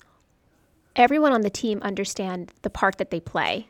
everyone 0.98 1.32
on 1.32 1.40
the 1.40 1.50
team 1.50 1.80
understand 1.82 2.52
the 2.62 2.70
part 2.70 2.98
that 2.98 3.11
they 3.11 3.20
play. 3.20 3.68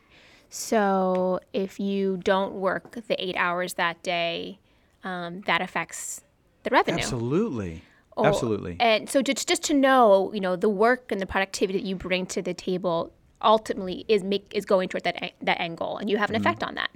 So 0.49 1.39
if 1.53 1.79
you 1.79 2.17
don't 2.17 2.55
work 2.55 2.97
the 3.07 3.23
eight 3.23 3.35
hours 3.37 3.75
that 3.75 4.01
day, 4.03 4.59
um, 5.03 5.41
that 5.41 5.61
affects 5.61 6.21
the 6.63 6.71
revenue. 6.71 6.97
Absolutely. 6.97 7.83
Or- 8.17 8.25
Absolutely. 8.25 8.75
And 8.79 9.09
so 9.09 9.21
just 9.21 9.47
just 9.47 9.63
to 9.65 9.73
know, 9.73 10.33
you 10.33 10.41
know, 10.41 10.55
the 10.55 10.67
work 10.67 11.11
and 11.11 11.21
the 11.21 11.25
productivity 11.25 11.79
that 11.79 11.85
you 11.85 11.95
bring 11.95 12.25
to 12.27 12.41
the 12.41 12.53
table 12.53 13.13
ultimately 13.41 14.03
is 14.09 14.23
make 14.23 14.51
is 14.53 14.65
going 14.65 14.89
toward 14.89 15.03
that 15.03 15.33
that 15.41 15.61
end 15.61 15.77
goal, 15.77 15.97
and 15.97 16.09
you 16.09 16.17
have 16.17 16.29
an 16.29 16.35
effect 16.35 16.63
on 16.63 16.75
that. 16.75 16.89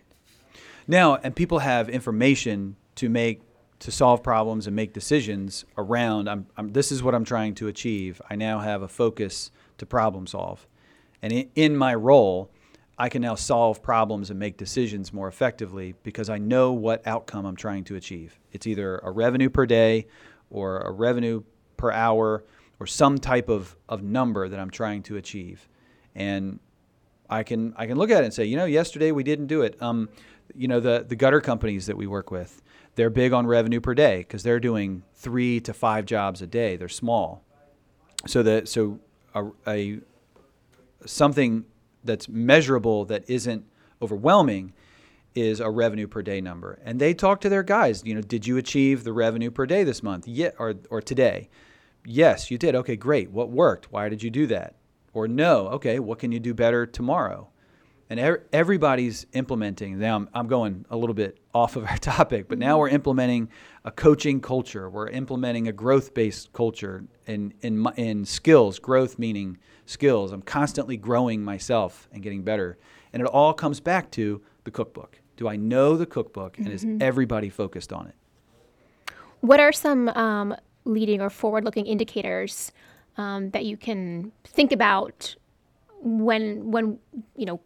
Now, 0.85 1.15
and 1.15 1.33
people 1.33 1.59
have 1.59 1.87
information 1.87 2.75
to 2.95 3.07
make 3.07 3.41
to 3.79 3.91
solve 3.91 4.23
problems 4.23 4.67
and 4.67 4.75
make 4.75 4.93
decisions 4.93 5.63
around. 5.77 6.29
I'm, 6.29 6.47
I'm, 6.57 6.73
this 6.73 6.91
is 6.91 7.03
what 7.03 7.13
I'm 7.15 7.25
trying 7.25 7.55
to 7.55 7.67
achieve. 7.67 8.21
I 8.29 8.35
now 8.35 8.59
have 8.59 8.81
a 8.81 8.87
focus 8.87 9.51
to 9.83 9.87
problem 9.87 10.25
solve, 10.27 10.67
and 11.21 11.47
in, 11.55 11.77
my 11.77 11.93
role, 11.93 12.49
I 12.97 13.09
can 13.09 13.21
now 13.21 13.35
solve 13.35 13.81
problems 13.81 14.29
and 14.29 14.39
make 14.39 14.57
decisions 14.57 15.13
more 15.13 15.27
effectively 15.27 15.95
because 16.03 16.29
I 16.29 16.37
know 16.37 16.73
what 16.73 17.05
outcome 17.07 17.45
I'm 17.45 17.55
trying 17.55 17.83
to 17.85 17.95
achieve. 17.95 18.39
It's 18.51 18.67
either 18.67 18.99
a 18.99 19.11
revenue 19.11 19.49
per 19.49 19.65
day, 19.65 20.07
or 20.49 20.79
a 20.79 20.91
revenue 20.91 21.43
per 21.77 21.91
hour, 21.91 22.43
or 22.79 22.87
some 22.87 23.17
type 23.17 23.49
of, 23.49 23.75
of 23.89 24.03
number 24.03 24.47
that 24.49 24.59
I'm 24.59 24.69
trying 24.69 25.03
to 25.03 25.17
achieve, 25.17 25.67
and 26.15 26.59
I 27.29 27.43
can 27.43 27.73
I 27.77 27.87
can 27.87 27.97
look 27.97 28.11
at 28.11 28.21
it 28.21 28.25
and 28.25 28.33
say, 28.33 28.45
you 28.45 28.55
know, 28.57 28.65
yesterday 28.65 29.11
we 29.11 29.23
didn't 29.23 29.47
do 29.47 29.61
it. 29.61 29.81
Um, 29.81 30.09
you 30.55 30.67
know, 30.67 30.79
the 30.79 31.05
the 31.07 31.15
gutter 31.15 31.41
companies 31.41 31.87
that 31.87 31.97
we 31.97 32.05
work 32.07 32.31
with, 32.31 32.61
they're 32.95 33.09
big 33.09 33.33
on 33.33 33.47
revenue 33.47 33.79
per 33.79 33.93
day 33.93 34.19
because 34.19 34.43
they're 34.43 34.59
doing 34.59 35.03
three 35.15 35.59
to 35.61 35.73
five 35.73 36.05
jobs 36.05 36.41
a 36.41 36.47
day. 36.47 36.75
They're 36.75 36.89
small, 36.89 37.43
so 38.27 38.43
that 38.43 38.67
so 38.67 38.99
a, 39.33 39.45
a 39.67 39.99
something 41.05 41.65
that's 42.03 42.27
measurable 42.29 43.05
that 43.05 43.29
isn't 43.29 43.65
overwhelming 44.01 44.73
is 45.35 45.59
a 45.59 45.69
revenue 45.69 46.07
per 46.07 46.21
day 46.21 46.41
number. 46.41 46.79
And 46.83 46.99
they 46.99 47.13
talk 47.13 47.41
to 47.41 47.49
their 47.49 47.63
guys. 47.63 48.03
You 48.05 48.15
know, 48.15 48.21
did 48.21 48.45
you 48.45 48.57
achieve 48.57 49.03
the 49.03 49.13
revenue 49.13 49.51
per 49.51 49.65
day 49.65 49.83
this 49.83 50.03
month? 50.03 50.27
Yeah, 50.27 50.51
or 50.59 50.75
or 50.89 51.01
today? 51.01 51.49
Yes, 52.05 52.51
you 52.51 52.57
did. 52.57 52.75
Okay, 52.75 52.95
great. 52.95 53.31
What 53.31 53.49
worked? 53.49 53.91
Why 53.91 54.09
did 54.09 54.21
you 54.21 54.29
do 54.29 54.45
that? 54.47 54.75
Or 55.13 55.27
no, 55.27 55.67
okay, 55.69 55.99
what 55.99 56.19
can 56.19 56.31
you 56.31 56.39
do 56.39 56.53
better 56.53 56.85
tomorrow? 56.85 57.49
And 58.09 58.19
er- 58.19 58.43
everybody's 58.51 59.25
implementing. 59.33 59.97
Now 59.97 60.15
I'm, 60.15 60.29
I'm 60.33 60.47
going 60.47 60.85
a 60.89 60.97
little 60.97 61.13
bit 61.13 61.39
off 61.53 61.75
of 61.75 61.85
our 61.85 61.97
topic, 61.97 62.47
but 62.47 62.57
now 62.57 62.77
we're 62.79 62.89
implementing 62.89 63.49
a 63.85 63.91
coaching 63.91 64.41
culture. 64.41 64.89
We're 64.89 65.09
implementing 65.09 65.67
a 65.67 65.71
growth-based 65.71 66.53
culture 66.53 67.05
in 67.27 67.53
in 67.61 67.85
in 67.95 68.25
skills. 68.25 68.79
Growth 68.79 69.19
meaning 69.19 69.57
skills. 69.85 70.31
I'm 70.31 70.41
constantly 70.41 70.97
growing 70.97 71.43
myself 71.43 72.07
and 72.11 72.21
getting 72.21 72.43
better, 72.43 72.77
and 73.11 73.21
it 73.21 73.27
all 73.27 73.53
comes 73.53 73.79
back 73.79 74.11
to 74.11 74.41
the 74.63 74.71
cookbook. 74.71 75.19
Do 75.35 75.47
I 75.47 75.55
know 75.55 75.97
the 75.97 76.05
cookbook, 76.05 76.57
and 76.57 76.69
is 76.69 76.85
everybody 77.01 77.49
focused 77.49 77.91
on 77.91 78.07
it? 78.07 78.15
What 79.41 79.59
are 79.59 79.71
some 79.71 80.09
um, 80.09 80.55
leading 80.85 81.21
or 81.21 81.29
forward-looking 81.29 81.85
indicators 81.85 82.71
um, 83.17 83.49
that 83.51 83.65
you 83.65 83.77
can 83.77 84.31
think 84.43 84.71
about 84.71 85.35
when 86.01 86.71
when 86.71 86.99
you 87.35 87.45
know 87.45 87.59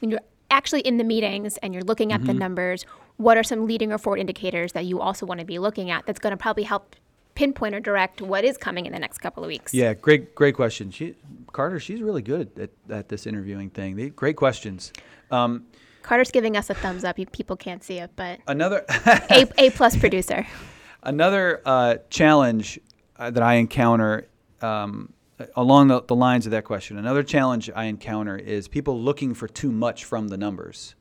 when 0.00 0.10
you're 0.10 0.20
actually 0.50 0.80
in 0.80 0.96
the 0.98 1.04
meetings 1.04 1.56
and 1.58 1.74
you're 1.74 1.82
looking 1.82 2.12
at 2.12 2.24
the 2.24 2.34
numbers? 2.34 2.84
What 3.16 3.36
are 3.36 3.42
some 3.42 3.66
leading 3.66 3.92
or 3.92 3.98
forward 3.98 4.18
indicators 4.18 4.72
that 4.72 4.84
you 4.84 5.00
also 5.00 5.26
want 5.26 5.40
to 5.40 5.46
be 5.46 5.58
looking 5.58 5.90
at? 5.90 6.06
That's 6.06 6.18
going 6.18 6.32
to 6.32 6.36
probably 6.36 6.64
help 6.64 6.96
pinpoint 7.34 7.74
or 7.74 7.80
direct 7.80 8.20
what 8.20 8.44
is 8.44 8.56
coming 8.56 8.86
in 8.86 8.92
the 8.92 8.98
next 8.98 9.18
couple 9.18 9.42
of 9.42 9.48
weeks. 9.48 9.74
Yeah, 9.74 9.94
great, 9.94 10.34
great 10.34 10.54
question. 10.54 10.90
She, 10.90 11.14
Carter, 11.52 11.80
she's 11.80 12.00
really 12.00 12.22
good 12.22 12.50
at, 12.58 12.70
at 12.90 13.08
this 13.08 13.26
interviewing 13.26 13.70
thing. 13.70 13.96
They, 13.96 14.10
great 14.10 14.36
questions. 14.36 14.92
Um, 15.30 15.66
Carter's 16.02 16.30
giving 16.30 16.56
us 16.56 16.70
a 16.70 16.74
thumbs 16.74 17.02
up. 17.02 17.18
You, 17.18 17.26
people 17.26 17.56
can't 17.56 17.82
see 17.82 17.98
it, 17.98 18.10
but 18.14 18.38
another 18.46 18.84
a 19.30 19.46
a 19.56 19.70
plus 19.70 19.96
producer. 19.96 20.46
another 21.02 21.62
uh, 21.64 21.96
challenge 22.10 22.78
uh, 23.16 23.30
that 23.30 23.42
I 23.42 23.54
encounter 23.54 24.28
um, 24.60 25.12
along 25.56 25.88
the, 25.88 26.02
the 26.02 26.14
lines 26.14 26.46
of 26.46 26.52
that 26.52 26.64
question. 26.64 26.98
Another 26.98 27.22
challenge 27.22 27.70
I 27.74 27.84
encounter 27.84 28.36
is 28.36 28.68
people 28.68 29.00
looking 29.00 29.34
for 29.34 29.48
too 29.48 29.72
much 29.72 30.04
from 30.04 30.28
the 30.28 30.36
numbers. 30.36 30.94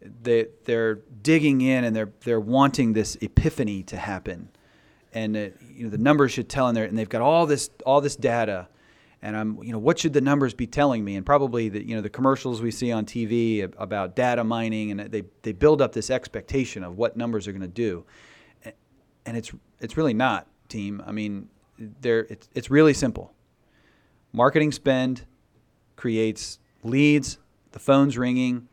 They 0.00 0.46
they're 0.64 1.00
digging 1.22 1.60
in 1.60 1.84
and 1.84 1.94
they're 1.94 2.12
they're 2.20 2.40
wanting 2.40 2.92
this 2.92 3.16
epiphany 3.16 3.82
to 3.84 3.96
happen, 3.96 4.48
and 5.12 5.36
uh, 5.36 5.40
you 5.68 5.84
know 5.84 5.90
the 5.90 5.98
numbers 5.98 6.30
should 6.32 6.48
tell 6.48 6.68
in 6.68 6.76
there, 6.76 6.84
and 6.84 6.96
they've 6.96 7.08
got 7.08 7.20
all 7.20 7.46
this 7.46 7.68
all 7.84 8.00
this 8.00 8.14
data, 8.14 8.68
and 9.22 9.36
I'm 9.36 9.60
you 9.60 9.72
know 9.72 9.80
what 9.80 9.98
should 9.98 10.12
the 10.12 10.20
numbers 10.20 10.54
be 10.54 10.68
telling 10.68 11.04
me? 11.04 11.16
And 11.16 11.26
probably 11.26 11.68
the 11.68 11.84
you 11.84 11.96
know 11.96 12.00
the 12.00 12.10
commercials 12.10 12.62
we 12.62 12.70
see 12.70 12.92
on 12.92 13.06
TV 13.06 13.72
about 13.76 14.14
data 14.14 14.44
mining, 14.44 14.92
and 14.92 15.00
they 15.10 15.24
they 15.42 15.50
build 15.52 15.82
up 15.82 15.92
this 15.92 16.10
expectation 16.10 16.84
of 16.84 16.96
what 16.96 17.16
numbers 17.16 17.48
are 17.48 17.52
going 17.52 17.62
to 17.62 17.66
do, 17.66 18.04
and 19.26 19.36
it's 19.36 19.50
it's 19.80 19.96
really 19.96 20.14
not 20.14 20.46
team. 20.68 21.02
I 21.04 21.10
mean, 21.10 21.48
it's 22.04 22.48
it's 22.54 22.70
really 22.70 22.94
simple. 22.94 23.34
Marketing 24.32 24.72
spend 24.72 25.24
creates 25.96 26.58
leads, 26.82 27.38
the 27.72 27.78
phone's 27.78 28.16
ringing, 28.16 28.68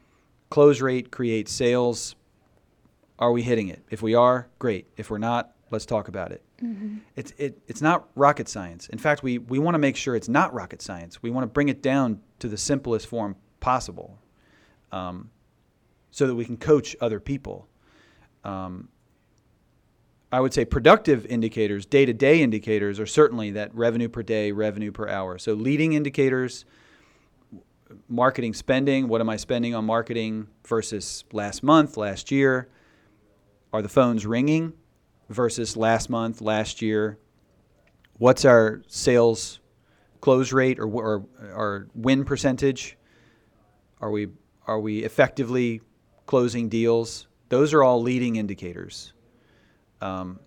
close 0.50 0.82
rate 0.82 1.12
creates 1.12 1.52
sales. 1.52 2.16
Are 3.18 3.32
we 3.32 3.42
hitting 3.42 3.70
it? 3.70 3.82
If 3.90 4.02
we 4.02 4.14
are, 4.16 4.48
great. 4.60 4.88
If 4.98 5.10
we're 5.10 5.18
not, 5.18 5.52
let's 5.72 5.86
talk 5.86 6.08
about 6.08 6.32
it. 6.32 6.44
It's 7.16 7.34
it, 7.38 7.58
it's 7.68 7.82
not 7.82 8.08
rocket 8.16 8.48
science. 8.48 8.88
In 8.90 8.98
fact, 8.98 9.24
we, 9.24 9.38
we 9.38 9.60
want 9.60 9.76
to 9.76 9.80
make 9.80 9.96
sure 9.96 10.16
it's 10.16 10.30
not 10.30 10.54
rocket 10.54 10.82
science. 10.82 11.22
We 11.22 11.30
want 11.30 11.44
to 11.44 11.48
bring 11.48 11.70
it 11.70 11.82
down 11.82 12.22
to 12.40 12.48
the 12.48 12.58
simplest 12.58 13.08
form 13.08 13.36
possible, 13.60 14.20
um, 14.92 15.30
so 16.12 16.28
that 16.28 16.36
we 16.36 16.46
can 16.46 16.58
coach 16.58 16.96
other 17.02 17.20
people. 17.20 17.68
Um, 18.44 18.90
I 20.32 20.40
would 20.40 20.54
say 20.54 20.66
productive 20.66 21.26
indicators, 21.28 21.86
day 21.86 22.06
to 22.06 22.14
day 22.14 22.42
indicators, 22.42 23.00
are 23.00 23.06
certainly 23.06 23.52
that 23.52 23.74
revenue 23.74 24.10
per 24.10 24.24
day, 24.24 24.52
revenue 24.52 24.92
per 24.92 25.08
hour. 25.08 25.38
So 25.38 25.54
leading 25.54 25.94
indicators, 25.94 26.66
marketing 28.10 28.54
spending, 28.54 29.08
what 29.08 29.22
am 29.22 29.30
I 29.30 29.38
spending 29.38 29.76
on 29.76 29.86
marketing 29.86 30.48
versus 30.68 31.24
last 31.32 31.64
month, 31.64 31.96
last 31.96 32.32
year? 32.32 32.70
Are 33.72 33.82
the 33.82 33.90
phones 33.90 34.26
ringing 34.26 34.74
versus 35.30 35.78
last 35.78 36.10
month, 36.10 36.42
last 36.42 36.82
year? 36.82 37.20
What's 38.18 38.46
our 38.46 38.82
sales 38.88 39.60
close 40.22 40.52
rate 40.52 40.80
or, 40.80 40.88
or, 40.88 41.26
or 41.54 41.88
win 41.94 42.26
percentage? 42.26 42.98
Are 44.02 44.10
we, 44.10 44.28
are 44.66 44.80
we 44.80 45.04
effectively 45.04 45.82
closing 46.26 46.70
deals? 46.70 47.28
Those 47.50 47.74
are 47.74 47.84
all 47.84 48.02
leading 48.02 48.38
indicators. 48.38 49.14
Um, 50.02 50.40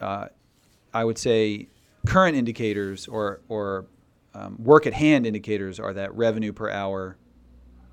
uh, 0.00 0.26
I 0.92 1.04
would 1.04 1.18
say 1.18 1.68
current 2.06 2.36
indicators 2.36 3.08
or, 3.08 3.40
or 3.48 3.86
um, 4.34 4.56
work 4.58 4.86
at 4.86 4.94
hand 4.94 5.26
indicators 5.26 5.78
are 5.78 5.92
that 5.92 6.14
revenue 6.14 6.52
per 6.52 6.70
hour, 6.70 7.16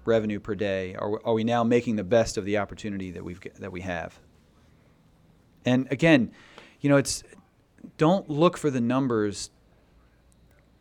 revenue 0.06 0.40
per 0.40 0.56
day. 0.56 0.96
Are, 0.96 1.26
are 1.26 1.34
we 1.34 1.44
now 1.44 1.64
making 1.64 1.96
the 1.96 2.04
best 2.04 2.38
of 2.38 2.46
the 2.46 2.58
opportunity 2.58 3.12
that 3.12 3.24
we've 3.24 3.40
that 3.60 3.72
we 3.72 3.82
have? 3.82 4.20
And 5.66 5.88
again, 5.92 6.32
you 6.82 6.90
know, 6.90 6.98
it's 6.98 7.24
don't 7.98 8.30
look 8.30 8.58
for 8.58 8.70
the 8.70 8.82
numbers 8.82 9.52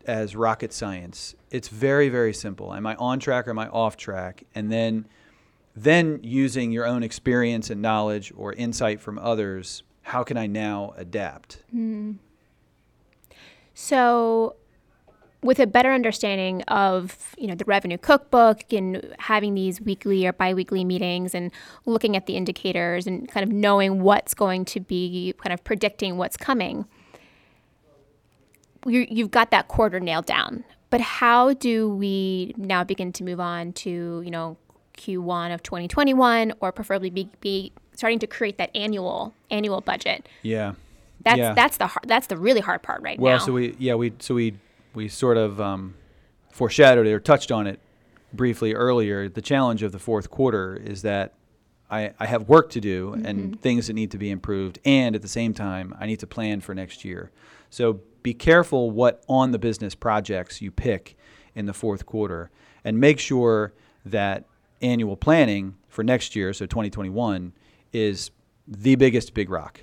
as 0.06 0.34
rocket 0.34 0.72
science. 0.72 1.34
It's 1.50 1.68
very 1.68 2.08
very 2.08 2.32
simple. 2.32 2.72
Am 2.72 2.86
I 2.86 2.94
on 2.96 3.18
track 3.18 3.46
or 3.46 3.50
am 3.50 3.58
I 3.58 3.68
off 3.68 3.96
track? 3.96 4.44
And 4.54 4.70
then 4.72 5.06
then 5.84 6.20
using 6.22 6.72
your 6.72 6.86
own 6.86 7.02
experience 7.02 7.70
and 7.70 7.80
knowledge 7.80 8.32
or 8.36 8.52
insight 8.52 9.00
from 9.00 9.18
others, 9.18 9.82
how 10.02 10.24
can 10.24 10.36
I 10.36 10.46
now 10.46 10.94
adapt? 10.96 11.62
Hmm. 11.70 12.12
So, 13.74 14.56
with 15.42 15.60
a 15.60 15.66
better 15.66 15.92
understanding 15.92 16.62
of 16.62 17.36
you 17.38 17.46
know 17.46 17.54
the 17.54 17.64
revenue 17.64 17.98
cookbook 17.98 18.72
and 18.72 19.14
having 19.18 19.54
these 19.54 19.80
weekly 19.80 20.26
or 20.26 20.32
biweekly 20.32 20.84
meetings 20.84 21.34
and 21.34 21.52
looking 21.86 22.16
at 22.16 22.26
the 22.26 22.34
indicators 22.34 23.06
and 23.06 23.28
kind 23.28 23.44
of 23.44 23.52
knowing 23.52 24.02
what's 24.02 24.34
going 24.34 24.64
to 24.64 24.80
be 24.80 25.32
kind 25.38 25.52
of 25.52 25.62
predicting 25.62 26.16
what's 26.16 26.36
coming 26.36 26.86
you 28.84 29.06
you've 29.08 29.30
got 29.30 29.52
that 29.52 29.68
quarter 29.68 30.00
nailed 30.00 30.26
down 30.26 30.64
but 30.90 31.00
how 31.00 31.52
do 31.54 31.88
we 31.88 32.52
now 32.56 32.82
begin 32.82 33.12
to 33.12 33.22
move 33.22 33.38
on 33.38 33.72
to 33.72 34.20
you 34.24 34.30
know 34.30 34.56
q1 34.98 35.54
of 35.54 35.62
2021 35.62 36.52
or 36.60 36.72
preferably 36.72 37.08
be, 37.10 37.30
be 37.40 37.72
starting 37.94 38.18
to 38.18 38.26
create 38.26 38.58
that 38.58 38.70
annual 38.74 39.34
annual 39.50 39.80
budget 39.80 40.28
Yeah. 40.42 40.74
that's 41.24 41.38
Yeah. 41.38 41.54
that's 41.54 41.76
the 41.78 41.86
hard, 41.86 42.04
that's 42.06 42.26
the 42.26 42.36
really 42.36 42.60
hard 42.60 42.82
part 42.82 43.00
right 43.02 43.18
Well, 43.18 43.30
now 43.32 43.36
Well, 43.38 43.46
so 43.46 43.52
we 43.52 43.74
yeah 43.78 43.94
we 43.94 44.12
so 44.18 44.34
we 44.34 44.54
we 44.94 45.08
sort 45.08 45.36
of 45.36 45.60
um, 45.60 45.94
foreshadowed 46.50 47.06
it 47.06 47.12
or 47.12 47.20
touched 47.20 47.52
on 47.52 47.66
it 47.66 47.78
briefly 48.32 48.74
earlier. 48.74 49.28
The 49.28 49.42
challenge 49.42 49.82
of 49.82 49.92
the 49.92 49.98
fourth 49.98 50.28
quarter 50.30 50.76
is 50.76 51.02
that 51.02 51.34
I, 51.90 52.12
I 52.18 52.26
have 52.26 52.48
work 52.48 52.68
to 52.70 52.80
do 52.80 53.14
and 53.24 53.58
things 53.62 53.86
that 53.86 53.94
need 53.94 54.10
to 54.10 54.18
be 54.18 54.30
improved, 54.30 54.78
and 54.84 55.14
at 55.14 55.22
the 55.22 55.28
same 55.28 55.54
time, 55.54 55.94
I 55.98 56.06
need 56.06 56.18
to 56.20 56.26
plan 56.26 56.60
for 56.60 56.74
next 56.74 57.04
year. 57.04 57.30
So 57.70 58.00
be 58.22 58.34
careful 58.34 58.90
what 58.90 59.22
on 59.28 59.52
the 59.52 59.58
business 59.58 59.94
projects 59.94 60.60
you 60.60 60.70
pick 60.70 61.16
in 61.54 61.64
the 61.66 61.72
fourth 61.72 62.04
quarter, 62.04 62.50
and 62.84 62.98
make 63.00 63.18
sure 63.18 63.72
that 64.04 64.44
annual 64.80 65.16
planning 65.16 65.76
for 65.88 66.02
next 66.04 66.36
year, 66.36 66.52
so 66.52 66.66
2021, 66.66 67.52
is 67.92 68.30
the 68.66 68.94
biggest 68.96 69.34
big 69.34 69.50
rock 69.50 69.80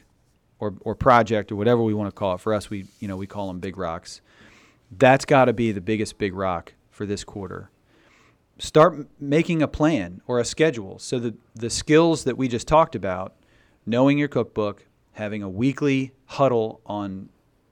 or, 0.60 0.76
or 0.82 0.96
project 0.96 1.52
or 1.52 1.56
whatever 1.56 1.82
we 1.82 1.94
want 1.94 2.08
to 2.08 2.16
call 2.16 2.36
it. 2.36 2.42
For 2.42 2.54
us, 2.54 2.70
we 2.70 2.86
you 3.00 3.08
know 3.08 3.18
we 3.18 3.28
call 3.28 3.48
them 3.48 3.60
big 3.60 3.78
rocks. 3.78 4.22
That's 4.92 5.26
got 5.26 5.46
to 5.46 5.54
be 5.54 5.72
the 5.72 5.82
biggest 5.82 6.18
big 6.18 6.34
rock 6.34 6.74
for 6.92 7.06
this 7.06 7.24
quarter. 7.24 7.70
Start 8.58 9.08
making 9.20 9.62
a 9.62 9.68
plan 9.68 10.22
or 10.28 10.40
a 10.40 10.46
schedule 10.46 10.98
so 11.00 11.20
that 11.20 11.36
the 11.56 11.70
skills 11.70 12.24
that 12.24 12.38
we 12.38 12.48
just 12.48 12.68
talked 12.68 12.96
about, 12.96 13.34
knowing 13.86 14.18
your 14.18 14.30
cookbook, 14.30 14.86
having 15.14 15.44
a 15.44 15.50
weekly 15.50 16.14
huddle 16.26 16.80
on 16.86 17.30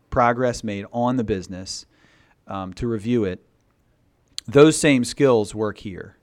progress 0.09 0.63
made 0.63 0.85
on 0.91 1.15
the 1.15 1.23
business 1.23 1.85
um, 2.47 2.73
to 2.73 2.87
review 2.87 3.23
it, 3.23 3.45
those 4.45 4.77
same 4.77 5.05
skills 5.05 5.55
work 5.55 5.77
here. 5.77 6.17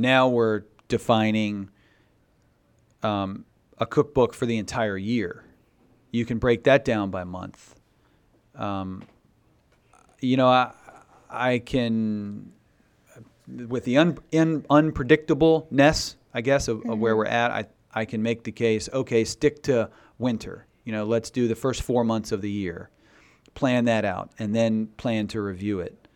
Now 0.00 0.28
we're 0.28 0.62
defining 0.88 1.70
um, 3.02 3.44
a 3.78 3.86
cookbook 3.86 4.34
for 4.34 4.46
the 4.46 4.58
entire 4.58 4.96
year. 4.96 5.44
You 6.10 6.24
can 6.24 6.38
break 6.38 6.64
that 6.64 6.84
down 6.84 7.10
by 7.10 7.24
month. 7.24 7.74
Um, 8.54 9.04
you 10.20 10.36
know, 10.36 10.48
I, 10.48 10.72
I 11.28 11.58
can, 11.58 12.52
with 13.46 13.84
the 13.84 13.98
un, 13.98 14.18
in, 14.32 14.62
unpredictableness, 14.62 16.16
I 16.34 16.40
guess, 16.40 16.68
of, 16.68 16.84
of 16.88 16.98
where 16.98 17.16
we're 17.16 17.26
at, 17.26 17.50
I, 17.50 17.66
I 17.92 18.04
can 18.04 18.22
make 18.22 18.44
the 18.44 18.52
case 18.52 18.88
okay, 18.92 19.24
stick 19.24 19.62
to 19.64 19.90
winter. 20.18 20.66
You 20.84 20.92
know, 20.92 21.04
let's 21.04 21.30
do 21.30 21.46
the 21.46 21.54
first 21.54 21.82
four 21.82 22.04
months 22.04 22.32
of 22.32 22.40
the 22.42 22.50
year, 22.50 22.90
plan 23.54 23.84
that 23.84 24.04
out, 24.04 24.30
and 24.38 24.54
then 24.54 24.88
plan 24.96 25.26
to 25.28 25.40
review 25.40 25.80
it. 25.80 26.08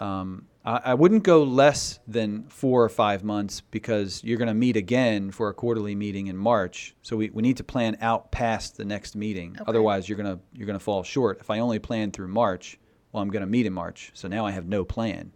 Um, 0.00 0.46
I, 0.64 0.80
I 0.84 0.94
wouldn't 0.94 1.22
go 1.22 1.42
less 1.42 1.98
than 2.06 2.44
four 2.44 2.82
or 2.82 2.88
five 2.88 3.24
months 3.24 3.60
because 3.60 4.22
you're 4.24 4.38
going 4.38 4.48
to 4.48 4.54
meet 4.54 4.76
again 4.76 5.30
for 5.30 5.48
a 5.48 5.54
quarterly 5.54 5.94
meeting 5.94 6.28
in 6.28 6.36
March. 6.36 6.94
So 7.02 7.16
we, 7.16 7.30
we 7.30 7.42
need 7.42 7.56
to 7.58 7.64
plan 7.64 7.96
out 8.00 8.30
past 8.30 8.76
the 8.76 8.84
next 8.84 9.16
meeting. 9.16 9.56
Otherwise, 9.66 10.08
you're 10.08 10.18
going 10.18 10.36
to 10.36 10.42
you're 10.54 10.66
going 10.66 10.78
to 10.78 10.84
fall 10.84 11.02
short. 11.02 11.40
If 11.40 11.50
I 11.50 11.58
only 11.58 11.78
plan 11.78 12.10
through 12.10 12.28
March, 12.28 12.78
well, 13.12 13.22
I'm 13.22 13.30
going 13.30 13.42
to 13.42 13.46
meet 13.46 13.66
in 13.66 13.72
March. 13.72 14.10
So 14.14 14.28
now 14.28 14.46
I 14.46 14.52
have 14.52 14.66
no 14.66 14.84
plan. 14.84 15.32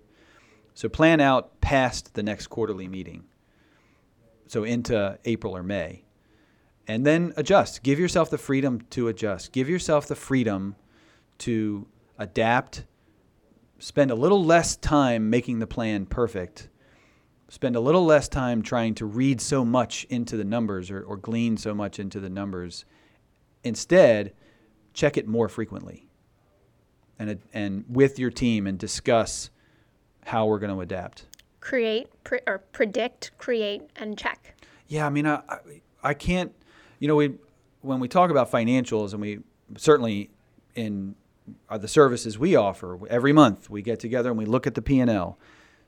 So 0.75 0.89
plan 0.89 1.21
out 1.21 1.61
past 1.61 2.15
the 2.15 2.23
next 2.23 2.49
quarterly 2.49 2.89
meeting. 2.89 3.25
So 4.47 4.65
into 4.65 5.19
April 5.25 5.57
or 5.57 5.63
May. 5.63 6.05
And 6.87 7.05
then 7.05 7.33
adjust. 7.37 7.83
Give 7.83 7.99
yourself 7.99 8.31
the 8.31 8.39
freedom 8.39 8.83
to 8.91 9.09
adjust. 9.09 9.53
Give 9.53 9.69
yourself 9.69 10.07
the 10.07 10.15
freedom 10.15 10.77
to 11.39 11.89
adapt 12.19 12.85
spend 13.79 14.11
a 14.11 14.15
little 14.15 14.45
less 14.45 14.77
time 14.77 15.31
making 15.31 15.59
the 15.59 15.67
plan 15.67 16.07
perfect, 16.07 16.69
spend 17.49 17.77
a 17.77 17.81
little 17.81 18.05
less 18.05 18.29
time 18.29 18.63
trying 18.63 18.95
to 18.95 19.07
read 19.07 19.41
so 19.41 19.65
much 19.65 20.05
into 20.11 20.37
the 20.37 20.45
numbers 20.45 20.91
or, 20.91 21.03
or 21.03 21.17
glean 21.17 21.57
so 21.57 21.75
much 21.75 21.99
into 21.99 22.21
the 22.21 22.31
numbers. 22.31 22.85
Instead, 23.63 24.33
check 24.95 25.17
it 25.17 25.27
more 25.29 25.49
frequently 25.49 26.09
and, 27.19 27.41
and 27.53 27.85
with 27.89 28.19
your 28.19 28.31
team 28.31 28.67
and 28.67 28.79
discuss 28.79 29.51
how 30.25 30.47
we're 30.47 30.59
going 30.59 30.75
to 30.75 30.81
adapt. 30.81 31.27
create 31.61 32.09
pre- 32.25 32.41
or 32.47 32.59
predict 32.73 33.31
create 33.39 33.83
and 33.97 34.19
check 34.19 34.55
Yeah, 34.89 35.07
I 35.07 35.11
mean, 35.11 35.27
I, 35.27 35.43
I, 35.49 35.59
I 36.03 36.15
can't, 36.15 36.53
you 36.99 37.09
know, 37.09 37.17
we 37.17 37.35
when 37.83 38.01
we 38.01 38.09
talk 38.09 38.31
about 38.31 38.51
financials, 38.51 39.13
and 39.13 39.21
we 39.21 39.41
certainly 39.77 40.31
in 40.75 41.15
uh, 41.69 41.79
the 41.79 41.89
services 41.89 42.39
we 42.39 42.57
offer 42.57 42.99
every 43.09 43.33
month, 43.33 43.71
we 43.71 43.83
get 43.83 44.01
together 44.01 44.31
and 44.31 44.39
we 44.39 44.45
look 44.45 44.67
at 44.67 44.75
the 44.75 44.83
P 44.83 45.01
and 45.01 45.11
L. 45.11 45.39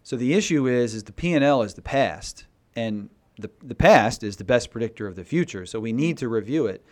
So 0.02 0.16
the 0.16 0.34
issue 0.34 0.66
is, 0.66 0.94
is 0.94 1.04
the 1.04 1.12
P 1.12 1.32
and 1.32 1.44
L 1.44 1.62
is 1.62 1.74
the 1.74 1.82
past, 1.82 2.46
and 2.74 3.10
the 3.38 3.50
the 3.62 3.74
past 3.74 4.22
is 4.22 4.36
the 4.36 4.44
best 4.44 4.70
predictor 4.70 5.06
of 5.06 5.16
the 5.16 5.24
future. 5.24 5.66
So 5.66 5.80
we 5.80 5.92
need 5.92 6.18
to 6.18 6.28
review 6.28 6.66
it. 6.66 6.84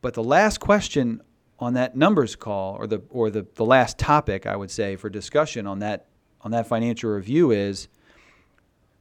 But 0.00 0.14
the 0.14 0.22
last 0.22 0.60
question 0.60 1.22
on 1.58 1.74
that 1.74 1.96
numbers 1.96 2.36
call, 2.36 2.76
or 2.76 2.86
the 2.86 3.02
or 3.10 3.30
the, 3.30 3.46
the 3.54 3.64
last 3.64 3.98
topic, 3.98 4.46
I 4.46 4.56
would 4.56 4.70
say, 4.70 4.96
for 4.96 5.08
discussion 5.08 5.66
on 5.66 5.78
that 5.80 6.06
on 6.40 6.50
that 6.50 6.66
financial 6.66 7.10
review 7.10 7.50
is 7.50 7.88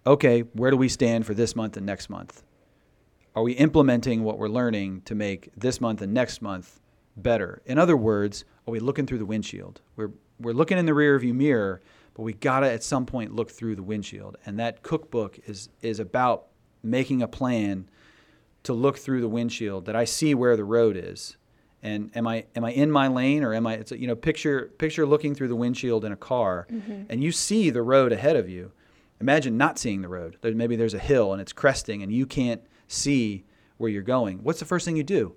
okay, 0.06 0.42
where 0.54 0.72
do 0.72 0.78
we 0.78 0.90
stand 0.90 1.26
for 1.26 1.34
this 1.34 1.56
month 1.56 1.78
and 1.78 1.86
next 1.86 2.10
month? 2.10 2.44
Are 3.36 3.44
we 3.44 3.54
implementing 3.54 4.24
what 4.24 4.38
we're 4.38 4.48
learning 4.48 5.02
to 5.06 5.16
make 5.16 5.50
this 5.58 5.82
month 5.82 6.02
and 6.02 6.14
next 6.14 6.42
month 6.42 6.80
better? 7.16 7.62
In 7.66 7.78
other 7.78 7.98
words, 7.98 8.46
are 8.68 8.72
we 8.72 8.80
looking 8.80 9.06
through 9.06 9.20
the 9.20 9.26
windshield? 9.26 9.82
We're, 9.96 10.12
we're 10.40 10.54
looking 10.54 10.78
in 10.78 10.86
the 10.86 10.94
rearview 10.94 11.34
mirror, 11.34 11.82
but 12.14 12.24
we 12.24 12.34
gotta 12.34 12.72
at 12.72 12.84
some 12.84 13.06
point 13.06 13.36
look 13.36 13.52
through 13.52 13.76
the 13.76 13.84
windshield. 13.84 14.38
And 14.46 14.60
that 14.60 14.84
cookbook 14.84 15.40
is, 15.46 15.70
is 15.82 16.00
about 16.00 16.48
making 16.84 17.22
a 17.22 17.28
plan 17.28 17.90
to 18.64 18.74
look 18.74 18.98
through 18.98 19.22
the 19.22 19.30
windshield 19.30 19.86
that 19.86 19.96
I 19.96 20.06
see 20.06 20.34
where 20.34 20.56
the 20.56 20.64
road 20.64 20.98
is. 20.98 21.38
And 21.82 22.16
am 22.16 22.28
I 22.28 22.46
am 22.56 22.64
I 22.64 22.72
in 22.72 22.90
my 22.90 23.10
lane 23.10 23.44
or 23.44 23.54
am 23.54 23.68
I? 23.68 23.74
It's 23.74 23.92
a, 23.92 24.00
you 24.00 24.08
know 24.08 24.16
picture 24.16 24.72
picture 24.78 25.06
looking 25.06 25.36
through 25.36 25.50
the 25.50 25.56
windshield 25.56 26.06
in 26.06 26.14
a 26.14 26.18
car, 26.18 26.66
mm-hmm. 26.72 27.04
and 27.10 27.22
you 27.22 27.34
see 27.34 27.70
the 27.70 27.82
road 27.82 28.14
ahead 28.14 28.38
of 28.38 28.50
you. 28.50 28.72
Imagine 29.20 29.58
not 29.58 29.78
seeing 29.78 30.02
the 30.02 30.08
road. 30.08 30.38
There, 30.42 30.54
maybe 30.54 30.78
there's 30.78 30.94
a 30.94 31.00
hill 31.00 31.34
and 31.34 31.42
it's 31.42 31.52
cresting, 31.52 32.02
and 32.02 32.12
you 32.12 32.26
can't 32.26 32.62
see 32.88 33.44
where 33.78 33.90
you're 33.90 34.02
going. 34.02 34.40
What's 34.44 34.60
the 34.60 34.66
first 34.66 34.86
thing 34.86 34.96
you 34.96 35.04
do? 35.04 35.36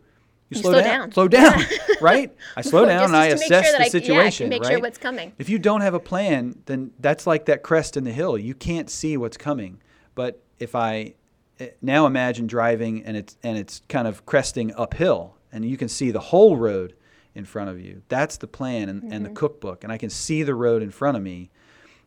You 0.48 0.59
slow 0.59 0.80
down. 0.80 1.12
Slow 1.12 1.28
down, 1.28 1.61
right? 2.00 2.32
I 2.56 2.61
slow 2.61 2.87
down 2.87 3.04
and 3.04 3.16
I 3.16 3.26
assess 3.26 3.64
sure 3.64 3.72
the 3.72 3.80
I- 3.80 3.85
yeah, 3.85 3.88
situation, 3.88 4.48
make 4.48 4.62
right? 4.62 4.72
sure 4.72 4.80
what's 4.80 4.98
coming. 4.98 5.32
If 5.38 5.48
you 5.48 5.59
don't 5.59 5.80
have 5.80 5.94
a 5.94 6.00
plan, 6.00 6.62
then 6.66 6.92
that's 7.00 7.26
like 7.26 7.46
that 7.46 7.62
crest 7.62 7.96
in 7.96 8.04
the 8.04 8.12
hill. 8.12 8.38
You 8.38 8.54
can't 8.54 8.88
see 8.88 9.16
what's 9.16 9.37
coming. 9.37 9.80
But 10.14 10.42
if 10.59 10.74
I 10.74 11.14
eh, 11.59 11.70
now 11.82 12.06
imagine 12.06 12.46
driving 12.46 13.04
and 13.04 13.16
it's 13.16 13.37
and 13.42 13.59
it's 13.59 13.82
kind 13.88 14.06
of 14.06 14.24
cresting 14.24 14.72
uphill, 14.76 15.37
and 15.50 15.64
you 15.64 15.76
can 15.76 15.88
see 15.88 16.11
the 16.12 16.20
whole 16.20 16.56
road 16.56 16.94
in 17.35 17.44
front 17.44 17.68
of 17.68 17.80
you. 17.80 18.02
That's 18.09 18.37
the 18.37 18.46
plan 18.46 18.88
and, 18.88 19.12
and 19.12 19.26
the 19.26 19.30
cookbook, 19.30 19.82
and 19.85 19.92
I 19.92 19.98
can 19.98 20.11
see 20.11 20.42
the 20.42 20.54
road 20.54 20.82
in 20.82 20.90
front 20.90 21.16
of 21.16 21.22
me, 21.22 21.50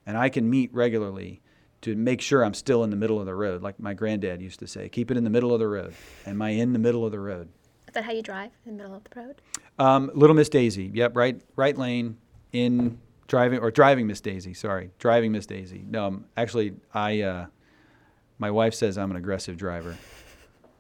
and 0.06 0.18
I 0.18 0.30
can 0.30 0.50
meet 0.50 0.74
regularly 0.74 1.42
to 1.82 1.96
make 1.96 2.20
sure 2.20 2.44
I'm 2.44 2.54
still 2.54 2.84
in 2.84 2.90
the 2.90 2.96
middle 2.96 3.20
of 3.20 3.26
the 3.26 3.36
road, 3.36 3.62
like 3.62 3.80
my 3.80 3.94
granddad 3.94 4.42
used 4.42 4.60
to 4.60 4.68
say. 4.68 4.90
Keep 4.90 5.12
it 5.12 5.18
in 5.18 5.24
the 5.24 5.30
middle 5.30 5.54
of 5.54 5.60
the 5.60 5.68
road. 5.68 5.94
Am 6.26 6.42
I 6.42 6.50
in 6.50 6.74
the 6.74 6.80
middle 6.80 7.06
of 7.06 7.12
the 7.12 7.20
road? 7.20 7.50
Is 7.90 7.94
that 7.94 8.04
how 8.04 8.12
you 8.12 8.22
drive 8.22 8.52
in 8.68 8.78
the 8.78 8.84
middle 8.84 8.96
of 8.96 9.04
the 9.04 9.20
road? 9.20 9.42
Um, 9.80 10.12
Little 10.14 10.36
Miss 10.36 10.48
Daisy. 10.48 10.92
Yep, 10.94 11.16
right, 11.18 11.42
right 11.56 11.76
lane 11.76 12.18
in 12.52 13.00
driving 13.28 13.60
or 13.60 13.72
driving 13.72 14.06
Miss 14.06 14.22
Daisy. 14.22 14.54
Sorry, 14.54 14.92
driving 15.00 15.32
Miss 15.32 15.48
Daisy. 15.48 15.84
No, 15.90 16.06
um, 16.06 16.26
actually, 16.38 16.74
I. 16.94 17.22
Uh, 17.22 17.46
my 18.38 18.52
wife 18.52 18.76
says 18.76 18.98
I'm 18.98 19.10
an 19.10 19.18
aggressive 19.18 19.58
driver, 19.58 19.98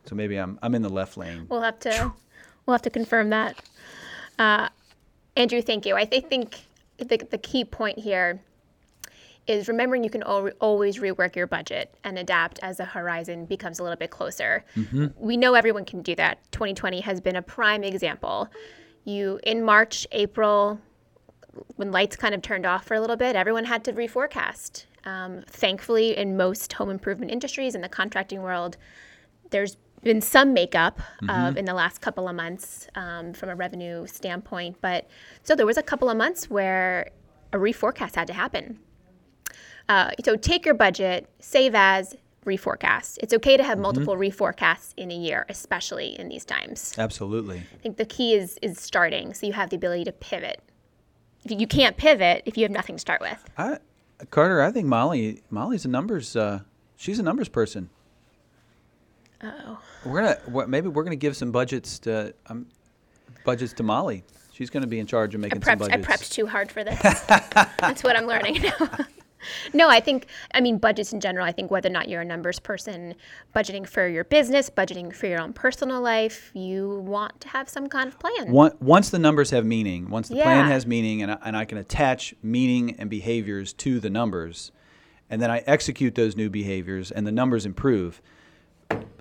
so 0.05 0.13
maybe 0.13 0.37
I'm 0.37 0.59
I'm 0.61 0.75
in 0.75 0.83
the 0.83 0.89
left 0.89 1.17
lane. 1.17 1.47
We'll 1.49 1.61
have 1.61 1.79
to 1.79 2.13
we'll 2.65 2.75
have 2.75 2.83
to 2.83 2.91
confirm 2.91 3.31
that. 3.31 3.59
Uh, 4.37 4.69
Andrew, 5.35 5.63
thank 5.63 5.87
you. 5.87 5.95
I 5.95 6.05
thi- 6.05 6.21
think 6.21 6.59
the, 6.99 7.17
the 7.17 7.39
key 7.39 7.65
point 7.65 7.97
here 7.97 8.39
is 9.49 9.67
remembering 9.67 10.03
you 10.03 10.09
can 10.11 10.23
al- 10.23 10.51
always 10.59 10.99
rework 10.99 11.35
your 11.35 11.47
budget 11.47 11.95
and 12.03 12.19
adapt 12.19 12.59
as 12.61 12.77
the 12.77 12.85
horizon 12.85 13.45
becomes 13.45 13.79
a 13.79 13.83
little 13.83 13.97
bit 13.97 14.11
closer. 14.11 14.63
We 15.17 15.37
know 15.37 15.55
everyone 15.55 15.85
can 15.85 16.01
do 16.03 16.15
that. 16.15 16.39
2020 16.51 17.01
has 17.01 17.19
been 17.19 17.35
a 17.35 17.41
prime 17.41 17.83
example. 17.83 18.47
You 19.05 19.39
in 19.43 19.63
March, 19.63 20.05
April, 20.11 20.79
when 21.77 21.91
lights 21.91 22.15
kind 22.15 22.35
of 22.35 22.41
turned 22.43 22.65
off 22.65 22.85
for 22.85 22.93
a 22.93 23.01
little 23.01 23.15
bit, 23.15 23.35
everyone 23.35 23.65
had 23.65 23.83
to 23.85 23.93
reforecast. 23.93 24.85
Um, 25.05 25.41
thankfully, 25.47 26.15
in 26.15 26.37
most 26.37 26.73
home 26.73 26.89
improvement 26.89 27.31
industries 27.31 27.73
in 27.73 27.81
the 27.81 27.89
contracting 27.89 28.41
world, 28.43 28.77
there's 29.49 29.77
been 30.03 30.21
some 30.21 30.53
makeup 30.53 30.99
of 31.27 31.57
in 31.57 31.65
the 31.65 31.73
last 31.73 32.01
couple 32.01 32.29
of 32.29 32.35
months 32.35 32.87
um, 32.95 33.33
from 33.33 33.49
a 33.49 33.55
revenue 33.55 34.05
standpoint, 34.07 34.77
but 34.81 35.07
so 35.43 35.55
there 35.55 35.65
was 35.65 35.77
a 35.77 35.83
couple 35.83 36.09
of 36.09 36.15
months 36.17 36.49
where 36.49 37.09
a 37.51 37.57
reforecast 37.57 38.15
had 38.15 38.27
to 38.27 38.33
happen. 38.33 38.79
Uh, 39.89 40.11
so 40.23 40.35
take 40.35 40.65
your 40.65 40.75
budget, 40.75 41.27
save 41.39 41.73
as, 41.75 42.15
reforecast. 42.45 43.17
It's 43.21 43.33
okay 43.33 43.57
to 43.57 43.63
have 43.63 43.77
multiple 43.77 44.15
reforecasts 44.15 44.93
in 44.95 45.11
a 45.11 45.15
year, 45.15 45.45
especially 45.49 46.19
in 46.19 46.29
these 46.29 46.45
times. 46.45 46.95
Absolutely. 46.97 47.57
I 47.57 47.77
think 47.81 47.97
the 47.97 48.05
key 48.05 48.33
is 48.33 48.57
is 48.61 48.79
starting, 48.79 49.33
so 49.33 49.45
you 49.45 49.53
have 49.53 49.69
the 49.69 49.75
ability 49.75 50.05
to 50.05 50.11
pivot. 50.11 50.61
If 51.45 51.59
you, 51.59 51.67
can't 51.67 51.95
pivot 51.95 52.43
if 52.45 52.57
you 52.57 52.63
have 52.63 52.71
nothing 52.71 52.95
to 52.95 52.99
start 52.99 53.21
with. 53.21 53.43
I, 53.57 53.77
Carter, 54.29 54.61
I 54.61 54.71
think 54.71 54.87
Molly 54.87 55.41
Molly's 55.49 55.85
a 55.85 55.87
numbers. 55.87 56.35
Uh, 56.35 56.61
she's 56.97 57.19
a 57.19 57.23
numbers 57.23 57.49
person. 57.49 57.89
Oh, 59.41 59.79
We're 60.05 60.21
gonna 60.21 60.67
maybe 60.67 60.89
we're 60.89 61.03
gonna 61.03 61.15
give 61.15 61.35
some 61.35 61.51
budgets 61.51 61.97
to 61.99 62.33
um, 62.47 62.67
budgets 63.45 63.73
to 63.73 63.83
Molly. 63.83 64.23
She's 64.51 64.69
gonna 64.69 64.87
be 64.87 64.99
in 64.99 65.07
charge 65.07 65.33
of 65.33 65.39
I 65.39 65.43
making 65.43 65.61
some 65.61 65.77
budgets. 65.77 66.07
I 66.07 66.11
prepped 66.11 66.31
too 66.31 66.45
hard 66.45 66.71
for 66.71 66.83
this. 66.83 66.99
That's 67.79 68.03
what 68.03 68.17
I'm 68.17 68.25
learning 68.25 68.61
now. 68.61 68.89
no, 69.73 69.89
I 69.89 69.99
think. 69.99 70.27
I 70.53 70.61
mean, 70.61 70.77
budgets 70.77 71.13
in 71.13 71.19
general. 71.19 71.45
I 71.45 71.51
think 71.51 71.71
whether 71.71 71.89
or 71.89 71.91
not 71.91 72.09
you're 72.09 72.21
a 72.21 72.25
numbers 72.25 72.59
person, 72.59 73.15
budgeting 73.55 73.87
for 73.87 74.07
your 74.07 74.23
business, 74.23 74.69
budgeting 74.69 75.13
for 75.13 75.27
your 75.27 75.41
own 75.41 75.53
personal 75.53 76.01
life, 76.01 76.51
you 76.53 76.99
want 77.05 77.39
to 77.41 77.47
have 77.49 77.69
some 77.69 77.87
kind 77.87 78.07
of 78.07 78.19
plan. 78.19 78.51
Once 78.51 79.09
the 79.09 79.19
numbers 79.19 79.49
have 79.51 79.65
meaning, 79.65 80.09
once 80.09 80.29
the 80.29 80.35
plan 80.35 80.67
has 80.67 80.85
meaning, 80.85 81.21
and 81.21 81.31
I, 81.31 81.37
and 81.43 81.57
I 81.57 81.65
can 81.65 81.77
attach 81.77 82.33
meaning 82.41 82.95
and 82.99 83.09
behaviors 83.09 83.73
to 83.73 83.99
the 83.99 84.09
numbers, 84.09 84.71
and 85.29 85.41
then 85.41 85.51
I 85.51 85.59
execute 85.59 86.15
those 86.15 86.35
new 86.35 86.49
behaviors, 86.49 87.11
and 87.11 87.25
the 87.25 87.31
numbers 87.31 87.65
improve. 87.65 88.21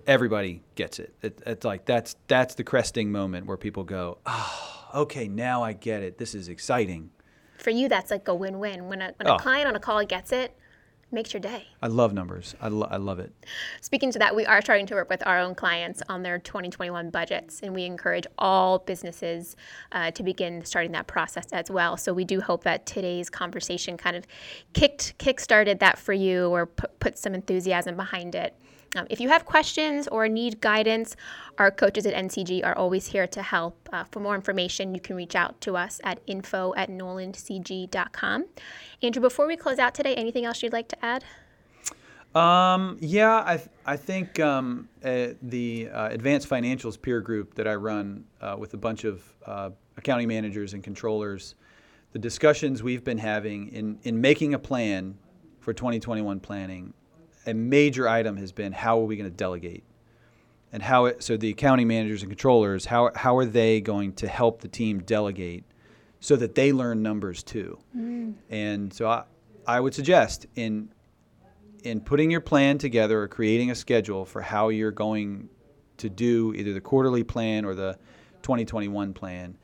Everybody 0.06 0.62
gets 0.74 0.98
it. 0.98 1.14
it. 1.20 1.42
It's 1.46 1.64
like 1.64 1.84
that's 1.84 2.16
that's 2.28 2.54
the 2.54 2.64
cresting 2.64 3.12
moment 3.12 3.46
where 3.46 3.58
people 3.58 3.84
go, 3.84 4.18
"Oh, 4.24 4.86
okay, 4.94 5.28
now 5.28 5.62
I 5.62 5.74
get 5.74 6.02
it. 6.02 6.16
This 6.16 6.34
is 6.34 6.48
exciting." 6.48 7.10
For 7.58 7.70
you, 7.70 7.88
that's 7.88 8.10
like 8.10 8.26
a 8.28 8.34
win-win. 8.34 8.88
When 8.88 9.02
a 9.02 9.12
when 9.16 9.28
Oh. 9.28 9.34
a 9.34 9.38
client 9.38 9.68
on 9.68 9.76
a 9.76 9.80
call 9.80 10.04
gets 10.04 10.32
it, 10.32 10.56
makes 11.10 11.32
your 11.32 11.40
day. 11.40 11.66
I 11.82 11.86
love 11.86 12.12
numbers. 12.12 12.54
I, 12.60 12.68
lo- 12.68 12.86
I 12.90 12.98
love 12.98 13.18
it. 13.18 13.32
Speaking 13.80 14.12
to 14.12 14.18
that, 14.18 14.36
we 14.36 14.44
are 14.44 14.60
starting 14.60 14.84
to 14.86 14.94
work 14.94 15.08
with 15.08 15.26
our 15.26 15.38
own 15.40 15.54
clients 15.54 16.02
on 16.08 16.22
their 16.22 16.38
2021 16.38 17.08
budgets, 17.10 17.60
and 17.62 17.74
we 17.74 17.84
encourage 17.84 18.26
all 18.36 18.78
businesses 18.80 19.56
uh, 19.92 20.10
to 20.12 20.22
begin 20.22 20.64
starting 20.66 20.92
that 20.92 21.06
process 21.06 21.46
as 21.52 21.70
well. 21.70 21.96
So 21.96 22.12
we 22.12 22.24
do 22.24 22.40
hope 22.42 22.62
that 22.64 22.84
today's 22.84 23.30
conversation 23.30 23.96
kind 23.96 24.16
of 24.16 24.26
kicked 24.74 25.16
kick-started 25.18 25.78
that 25.80 25.98
for 25.98 26.12
you, 26.12 26.48
or 26.50 26.66
put, 26.66 27.00
put 27.00 27.18
some 27.18 27.34
enthusiasm 27.34 27.96
behind 27.96 28.34
it. 28.34 28.54
Um, 28.96 29.06
if 29.10 29.20
you 29.20 29.28
have 29.28 29.44
questions 29.44 30.08
or 30.08 30.28
need 30.28 30.60
guidance, 30.60 31.14
our 31.58 31.70
coaches 31.70 32.06
at 32.06 32.14
NCG 32.14 32.64
are 32.64 32.76
always 32.76 33.06
here 33.06 33.26
to 33.26 33.42
help. 33.42 33.88
Uh, 33.92 34.04
for 34.04 34.20
more 34.20 34.34
information, 34.34 34.94
you 34.94 35.00
can 35.00 35.16
reach 35.16 35.34
out 35.34 35.60
to 35.62 35.76
us 35.76 36.00
at 36.04 36.20
info 36.26 36.72
at 36.76 36.88
nolancg.com. 36.88 38.46
Andrew, 39.02 39.20
before 39.20 39.46
we 39.46 39.56
close 39.56 39.78
out 39.78 39.94
today, 39.94 40.14
anything 40.14 40.44
else 40.44 40.62
you'd 40.62 40.72
like 40.72 40.88
to 40.88 41.04
add? 41.04 41.24
Um, 42.34 42.98
yeah, 43.00 43.36
I, 43.36 43.60
I 43.86 43.96
think 43.96 44.38
um, 44.38 44.88
uh, 45.04 45.28
the 45.42 45.88
uh, 45.92 46.08
advanced 46.08 46.48
financials 46.48 47.00
peer 47.00 47.20
group 47.20 47.54
that 47.54 47.66
I 47.66 47.74
run 47.74 48.24
uh, 48.40 48.56
with 48.58 48.74
a 48.74 48.76
bunch 48.76 49.04
of 49.04 49.22
uh, 49.46 49.70
accounting 49.96 50.28
managers 50.28 50.74
and 50.74 50.84
controllers, 50.84 51.54
the 52.12 52.18
discussions 52.18 52.82
we've 52.82 53.04
been 53.04 53.18
having 53.18 53.68
in, 53.68 53.98
in 54.02 54.20
making 54.20 54.54
a 54.54 54.58
plan 54.58 55.16
for 55.60 55.72
2021 55.72 56.40
planning, 56.40 56.92
a 57.48 57.54
major 57.54 58.06
item 58.06 58.36
has 58.36 58.52
been 58.52 58.72
how 58.72 59.00
are 59.00 59.04
we 59.04 59.16
going 59.16 59.28
to 59.28 59.36
delegate? 59.36 59.84
And 60.70 60.82
how 60.82 61.06
it, 61.06 61.22
so 61.22 61.38
the 61.38 61.48
accounting 61.48 61.88
managers 61.88 62.22
and 62.22 62.30
controllers, 62.30 62.84
how, 62.84 63.10
how 63.14 63.38
are 63.38 63.46
they 63.46 63.80
going 63.80 64.12
to 64.14 64.28
help 64.28 64.60
the 64.60 64.68
team 64.68 65.00
delegate 65.00 65.64
so 66.20 66.36
that 66.36 66.54
they 66.54 66.72
learn 66.72 67.02
numbers 67.02 67.42
too? 67.42 67.78
Mm. 67.96 68.34
And 68.50 68.92
so 68.92 69.08
I, 69.08 69.24
I 69.66 69.80
would 69.80 69.94
suggest 69.94 70.46
in 70.54 70.90
in 71.84 72.00
putting 72.00 72.28
your 72.28 72.40
plan 72.40 72.76
together 72.76 73.22
or 73.22 73.28
creating 73.28 73.70
a 73.70 73.74
schedule 73.74 74.24
for 74.24 74.42
how 74.42 74.68
you're 74.68 74.90
going 74.90 75.48
to 75.96 76.10
do 76.10 76.52
either 76.56 76.72
the 76.72 76.80
quarterly 76.80 77.22
plan 77.22 77.64
or 77.64 77.72
the 77.72 77.96
2021 78.42 79.14
plan, 79.14 79.56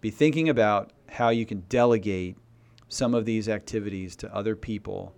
be 0.00 0.10
thinking 0.10 0.48
about 0.48 0.92
how 1.08 1.28
you 1.28 1.44
can 1.44 1.60
delegate 1.68 2.38
some 2.88 3.14
of 3.14 3.26
these 3.26 3.50
activities 3.50 4.16
to 4.16 4.34
other 4.34 4.56
people 4.56 5.14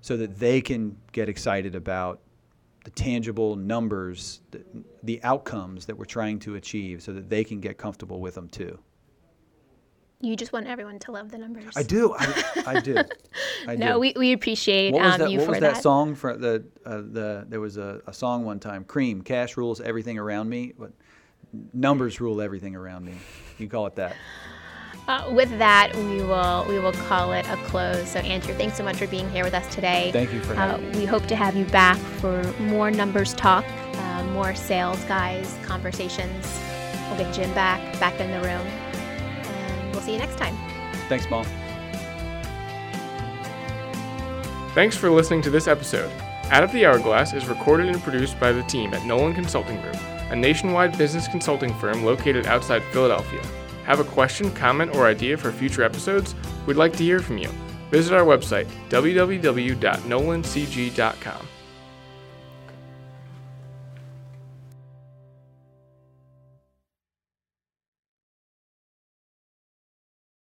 so 0.00 0.16
that 0.16 0.38
they 0.38 0.60
can 0.60 0.96
get 1.12 1.28
excited 1.28 1.74
about 1.74 2.20
the 2.84 2.90
tangible 2.90 3.56
numbers, 3.56 4.40
the, 4.50 4.64
the 5.02 5.22
outcomes 5.22 5.86
that 5.86 5.96
we're 5.96 6.04
trying 6.04 6.38
to 6.40 6.54
achieve 6.54 7.02
so 7.02 7.12
that 7.12 7.28
they 7.28 7.44
can 7.44 7.60
get 7.60 7.76
comfortable 7.76 8.20
with 8.20 8.34
them 8.34 8.48
too. 8.48 8.78
You 10.20 10.34
just 10.34 10.52
want 10.52 10.66
everyone 10.66 10.98
to 11.00 11.12
love 11.12 11.30
the 11.30 11.38
numbers. 11.38 11.74
I 11.76 11.82
do. 11.84 12.12
I, 12.18 12.62
I 12.66 12.80
do. 12.80 12.96
I 13.68 13.76
No, 13.76 13.94
do. 13.94 13.98
we, 14.00 14.14
we 14.16 14.32
appreciate 14.32 14.92
What 14.92 15.02
was 15.04 15.14
um, 15.14 15.20
that? 15.20 15.30
you 15.30 15.38
What 15.38 15.44
for 15.44 15.50
was 15.52 15.60
that. 15.60 15.74
that 15.74 15.82
song 15.82 16.14
for 16.16 16.36
the 16.36 16.64
uh, 16.84 16.96
the? 16.96 17.46
There 17.48 17.60
was 17.60 17.76
a, 17.76 18.00
a 18.06 18.12
song 18.12 18.44
one 18.44 18.58
time. 18.58 18.82
Cream, 18.84 19.22
cash 19.22 19.56
rules 19.56 19.80
everything 19.80 20.18
around 20.18 20.48
me, 20.48 20.72
but 20.76 20.90
numbers 21.72 22.20
rule 22.20 22.40
everything 22.40 22.74
around 22.74 23.04
me. 23.04 23.14
You 23.58 23.68
call 23.68 23.86
it 23.86 23.94
that. 23.96 24.16
Uh, 25.08 25.26
with 25.32 25.48
that, 25.58 25.90
we 25.96 26.22
will 26.22 26.66
we 26.68 26.78
will 26.78 26.92
call 26.92 27.32
it 27.32 27.48
a 27.48 27.56
close. 27.64 28.10
So, 28.10 28.18
Andrew, 28.20 28.54
thanks 28.54 28.76
so 28.76 28.84
much 28.84 28.96
for 28.98 29.06
being 29.06 29.28
here 29.30 29.42
with 29.42 29.54
us 29.54 29.66
today. 29.74 30.10
Thank 30.12 30.34
you 30.34 30.40
for 30.42 30.52
Uh, 30.52 30.56
having 30.56 30.90
me. 30.92 30.98
we 30.98 31.06
hope 31.06 31.26
to 31.28 31.34
have 31.36 31.56
you 31.56 31.64
back 31.64 31.96
for 32.20 32.42
more 32.60 32.90
numbers 32.90 33.32
talk, 33.32 33.64
uh, 33.94 34.24
more 34.24 34.54
sales 34.54 35.02
guys 35.04 35.56
conversations. 35.64 36.60
We'll 37.08 37.18
get 37.20 37.32
Jim 37.32 37.52
back 37.54 37.80
back 37.98 38.20
in 38.20 38.30
the 38.30 38.40
room, 38.46 38.66
and 38.66 39.92
we'll 39.92 40.02
see 40.02 40.12
you 40.12 40.18
next 40.18 40.36
time. 40.36 40.54
Thanks, 41.08 41.28
Mom. 41.30 41.46
Thanks 44.74 44.94
for 44.94 45.08
listening 45.10 45.40
to 45.42 45.50
this 45.50 45.66
episode. 45.68 46.12
Out 46.50 46.62
of 46.62 46.70
the 46.72 46.84
Hourglass 46.84 47.32
is 47.32 47.46
recorded 47.48 47.88
and 47.88 48.02
produced 48.02 48.38
by 48.38 48.52
the 48.52 48.62
team 48.64 48.92
at 48.92 49.06
Nolan 49.06 49.34
Consulting 49.34 49.80
Group, 49.80 49.96
a 50.30 50.36
nationwide 50.36 50.98
business 50.98 51.26
consulting 51.28 51.72
firm 51.78 52.04
located 52.04 52.46
outside 52.46 52.82
Philadelphia. 52.92 53.40
Have 53.88 54.00
a 54.00 54.04
question, 54.04 54.52
comment, 54.52 54.94
or 54.94 55.06
idea 55.06 55.38
for 55.38 55.50
future 55.50 55.82
episodes? 55.82 56.34
We'd 56.66 56.76
like 56.76 56.92
to 56.98 57.02
hear 57.02 57.20
from 57.20 57.38
you. 57.38 57.48
Visit 57.90 58.14
our 58.14 58.26
website, 58.26 58.66
www.nolancg.com. 58.90 61.48